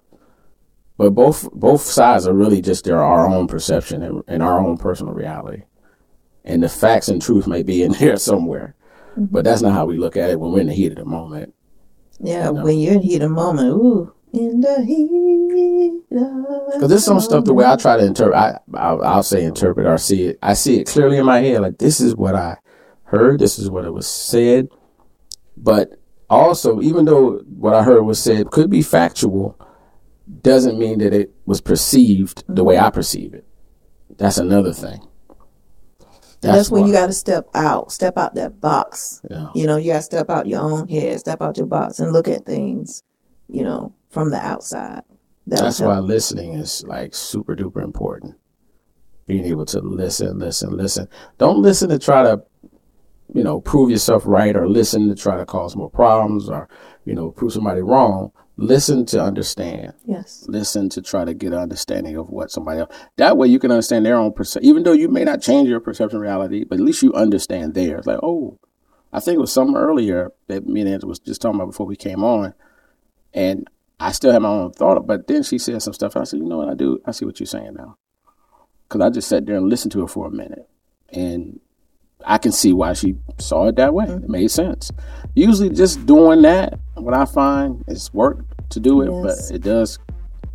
But 0.97 1.11
both 1.11 1.51
both 1.53 1.83
sides 1.83 2.27
are 2.27 2.35
really 2.35 2.61
just 2.61 2.85
their 2.85 3.03
our 3.03 3.27
own 3.27 3.47
perception 3.47 4.03
and, 4.03 4.23
and 4.27 4.43
our 4.43 4.59
own 4.59 4.77
personal 4.77 5.15
reality. 5.15 5.63
And 6.45 6.63
the 6.63 6.69
facts 6.69 7.09
and 7.09 7.23
truth 7.23 7.47
may 7.47 7.63
be 7.63 7.83
in 7.83 7.93
there 8.01 8.17
somewhere. 8.17 8.75
But 9.21 9.45
that's 9.45 9.61
not 9.61 9.73
how 9.73 9.85
we 9.85 9.99
look 9.99 10.17
at 10.17 10.31
it 10.31 10.41
when 10.41 10.53
we're 10.53 10.61
in 10.61 10.69
the 10.69 10.73
heat 10.73 10.93
of 10.93 10.99
the 10.99 11.05
moment. 11.05 11.55
Yeah, 12.21 12.49
when 12.51 12.79
you're 12.79 12.95
in 12.95 13.01
the 13.01 13.07
heat 13.07 13.23
of 13.23 13.29
the 13.29 13.29
moment, 13.29 13.69
ooh, 13.69 14.13
in 14.33 14.61
the 14.61 14.83
heat 14.83 16.19
of 16.19 16.73
Because 16.73 16.89
there's 16.89 17.05
some 17.05 17.21
stuff 17.21 17.45
the 17.45 17.53
way 17.53 17.67
I 17.67 17.77
try 17.77 17.99
to 17.99 18.05
interpret, 18.05 18.37
I, 18.37 18.59
I'll, 18.75 19.03
I'll 19.03 19.23
say 19.23 19.45
interpret 19.45 19.87
or 19.87 19.99
see 19.99 20.25
it. 20.25 20.39
I 20.43 20.55
see 20.55 20.81
it 20.81 20.87
clearly 20.87 21.19
in 21.19 21.27
my 21.27 21.41
head. 21.41 21.61
Like, 21.61 21.79
this 21.79 22.01
is 22.01 22.17
what 22.17 22.35
I 22.35 22.57
heard. 23.05 23.41
This 23.41 23.59
is 23.59 23.69
what 23.69 23.85
it 23.85 23.93
was 23.93 24.07
said. 24.07 24.69
But 25.57 26.01
also, 26.31 26.81
even 26.81 27.05
though 27.05 27.39
what 27.41 27.75
I 27.75 27.83
heard 27.83 28.03
was 28.03 28.23
said 28.23 28.51
could 28.51 28.71
be 28.71 28.83
factual, 28.83 29.59
doesn't 30.43 30.79
mean 30.79 30.99
that 31.01 31.13
it 31.13 31.35
was 31.45 31.61
perceived 31.61 32.45
the 32.49 32.65
way 32.65 32.79
I 32.79 32.89
perceive 32.89 33.35
it. 33.35 33.47
That's 34.17 34.39
another 34.39 34.73
thing. 34.73 35.07
That's, 36.41 36.71
when 36.71 36.83
why- 36.83 36.89
you 36.89 36.93
got 36.95 37.07
to 37.07 37.13
step 37.13 37.49
out, 37.55 37.93
step 37.93 38.17
out 38.17 38.35
that 38.35 38.61
box. 38.61 39.21
Yeah. 39.31 39.49
You 39.55 39.67
know, 39.67 39.77
you 39.77 39.93
got 39.93 39.99
to 39.99 40.03
step 40.03 40.31
out 40.31 40.47
your 40.47 40.61
own 40.61 40.89
head, 40.89 41.21
step 41.21 41.43
out 41.43 41.57
your 41.57 41.67
box, 41.67 41.99
and 42.01 42.13
look 42.13 42.29
at 42.29 42.47
things, 42.47 43.03
you 43.49 43.63
know, 43.63 43.95
from 44.11 44.31
the 44.31 44.39
outside. 44.39 45.03
That'll 45.47 45.67
That's 45.67 45.81
why 45.81 45.99
listening 45.99 46.55
is 46.55 46.85
like 46.87 47.15
super 47.15 47.57
duper 47.57 47.83
important. 47.83 48.37
Being 49.27 49.45
able 49.45 49.67
to 49.67 49.81
listen, 49.81 50.39
listen, 50.39 50.77
listen. 50.77 51.09
Don't 51.39 51.61
listen 51.63 51.89
to 51.91 51.99
try 51.99 52.23
to, 52.23 52.43
you 53.33 53.45
know, 53.45 53.61
prove 53.61 53.91
yourself 53.91 54.23
right 54.27 54.57
or 54.57 54.69
listen 54.69 55.09
to 55.09 55.15
try 55.15 55.37
to 55.37 55.47
cause 55.47 55.77
more 55.77 55.91
problems 55.91 56.49
or, 56.49 56.69
you 57.11 57.17
know, 57.17 57.33
prove 57.33 57.53
somebody 57.53 57.81
wrong. 57.81 58.31
Listen 58.57 59.05
to 59.07 59.21
understand. 59.21 59.95
Yes. 60.07 60.45
Listen 60.47 60.89
to 60.91 61.03
try 61.03 61.25
to 61.25 61.35
get 61.35 61.53
an 61.53 61.59
understanding 61.59 62.15
of 62.17 62.31
what 62.31 62.53
somebody 62.53 62.79
else. 62.79 62.95
That 63.17 63.37
way 63.37 63.49
you 63.49 63.59
can 63.59 63.73
understand 63.73 64.07
their 64.07 64.15
own 64.15 64.33
perception. 64.33 64.69
Even 64.69 64.85
though 64.85 64.93
you 64.93 65.09
may 65.09 65.25
not 65.25 65.43
change 65.43 65.69
your 65.69 65.81
perception 65.81 66.21
reality, 66.21 66.63
but 66.63 66.79
at 66.79 66.85
least 66.85 67.03
you 67.03 67.13
understand 67.15 67.75
theirs. 67.75 68.07
Like, 68.07 68.21
oh, 68.23 68.61
I 69.13 69.19
think 69.19 69.35
it 69.35 69.41
was 69.41 69.53
something 69.53 69.75
earlier 69.75 70.31
that 70.47 70.69
me 70.69 70.83
and 70.83 70.91
Angela 70.91 71.09
was 71.09 71.19
just 71.19 71.43
talking 71.43 71.57
about 71.57 71.73
before 71.73 71.87
we 71.87 71.97
came 71.97 72.23
on. 72.23 72.55
And 73.35 73.69
I 73.99 74.13
still 74.13 74.31
had 74.31 74.43
my 74.43 74.51
own 74.51 74.73
thought, 74.73 75.05
but 75.05 75.27
then 75.27 75.43
she 75.43 75.59
said 75.59 75.83
some 75.83 75.95
stuff. 75.95 76.15
And 76.15 76.23
I 76.23 76.25
said, 76.25 76.39
you 76.39 76.47
know 76.47 76.59
what 76.59 76.69
I 76.69 76.75
do? 76.75 77.01
I 77.05 77.11
see 77.11 77.25
what 77.25 77.41
you're 77.41 77.49
saying 77.49 77.75
now. 77.75 77.97
Because 78.89 79.01
I 79.01 79.11
just 79.11 79.29
sat 79.29 79.47
there 79.47 79.57
and 79.57 79.69
listened 79.69 79.91
to 79.93 80.03
her 80.03 80.07
for 80.07 80.29
a 80.29 80.31
minute. 80.31 80.69
And 81.09 81.59
I 82.27 82.39
can 82.39 82.53
see 82.53 82.73
why 82.73 82.93
she 82.93 83.17
saw 83.39 83.69
it 83.69 83.77
that 83.77 83.95
way. 83.95 84.05
It 84.07 84.29
made 84.29 84.51
sense. 84.51 84.91
Usually 85.35 85.71
just 85.71 86.05
doing 86.07 86.43
that, 86.43 86.79
what 86.95 87.15
I 87.15 87.25
find 87.25 87.83
is 87.89 88.13
work 88.13 88.39
to 88.71 88.81
do 88.81 89.01
it, 89.03 89.11
Yes. 89.11 89.49
but 89.49 89.55
it 89.57 89.63
does 89.63 89.99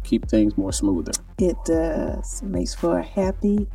keep 0.03 0.27
things 0.27 0.57
more 0.57 0.71
smoother. 0.71 1.11
It 1.39 1.57
does. 1.65 2.41
Makes 2.43 2.75
for 2.75 2.99
a 2.99 3.03
happy 3.03 3.67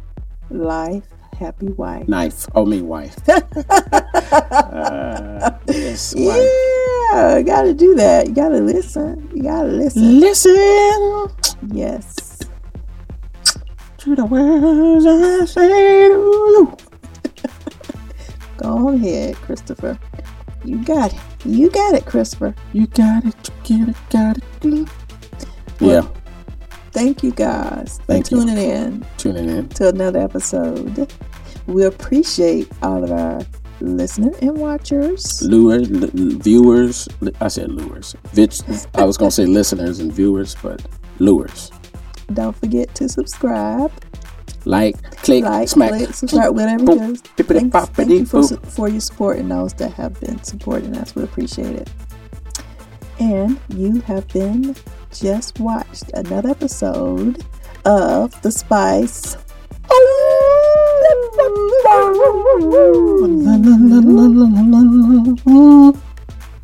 life, 0.51 1.05
happy 1.39 1.67
wife. 1.69 2.07
Knife. 2.09 2.47
Oh, 2.55 2.65
me, 2.67 2.81
wife. 2.83 3.17
Uh, 4.33 5.51
yes, 5.69 6.15
wife. 6.17 6.49
Yeah, 7.13 7.39
you 7.39 7.45
got 7.45 7.63
to 7.63 7.75
do 7.75 7.95
that. 7.97 8.29
You 8.29 8.35
got 8.35 8.51
to 8.51 8.61
listen. 8.61 9.29
You 9.35 9.43
got 9.43 9.63
to 9.63 9.69
listen. 9.69 10.21
Listen 10.21 11.29
Yes. 11.73 12.39
to 13.99 14.15
the 14.15 14.25
words 14.25 15.05
I 15.07 15.45
say 15.47 16.09
to 16.09 16.15
you. 16.15 16.77
Go 18.63 18.91
ahead, 18.91 19.37
Christopher. 19.37 19.99
You 20.65 20.85
got 20.85 21.13
it. 21.15 21.21
You 21.45 21.71
got 21.71 21.95
it, 21.95 22.05
Christopher. 22.05 22.55
You 22.73 22.87
got 22.89 23.25
it, 23.25 23.51
you 23.69 23.79
get 23.79 23.89
it, 23.89 23.97
got 24.11 24.39
it. 24.65 24.89
Yeah. 25.81 26.07
Thank 26.93 27.23
you 27.23 27.31
guys 27.31 27.99
Thank 28.07 28.29
for 28.29 28.35
you. 28.37 28.41
tuning 28.43 28.59
in 28.59 29.07
Tuning 29.17 29.49
in. 29.49 29.69
to 29.71 29.89
another 29.89 30.21
episode. 30.21 31.11
We 31.67 31.85
appreciate 31.85 32.69
all 32.83 33.05
of 33.05 33.13
our 33.13 33.41
listener 33.81 34.33
and 34.43 34.59
watchers. 34.59 35.41
Lure, 35.43 35.77
l- 35.77 36.11
viewers. 36.13 37.09
I 37.41 37.49
said 37.49 37.71
lures. 37.71 38.15
I 38.95 39.05
was 39.05 39.17
going 39.17 39.31
to 39.31 39.35
say 39.35 39.47
listeners 39.47 40.01
and 40.01 40.13
viewers, 40.13 40.57
but 40.63 40.85
lures. 41.21 41.71
Don't 42.35 42.57
forget 42.57 42.95
to 42.97 43.09
subscribe, 43.09 43.93
Like, 44.65 45.03
click, 45.23 45.45
like, 45.45 45.69
smack. 45.69 45.91
click, 45.91 46.15
subscribe, 46.15 46.55
whatever 46.55 46.93
is. 46.93 47.21
Thank, 47.37 47.73
thank 47.73 48.11
you 48.11 48.27
for, 48.27 48.47
for 48.47 48.89
your 48.89 49.01
support 49.01 49.39
and 49.39 49.51
those 49.51 49.73
that 49.75 49.93
have 49.95 50.19
been 50.21 50.43
supporting 50.43 50.97
us. 50.97 51.15
We 51.15 51.23
appreciate 51.23 51.77
it. 51.77 51.91
And 53.19 53.61
you 53.69 54.01
have 54.03 54.29
been 54.29 54.75
just 55.13 55.61
watched 55.61 56.11
another 56.15 56.51
episode 56.51 57.45
of 57.85 58.41
The 58.43 58.51
Spice. 58.51 59.37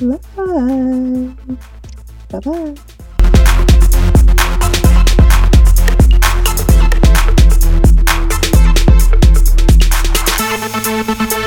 Live. 0.00 1.36
Bye 2.28 2.86
bye. 11.14 11.45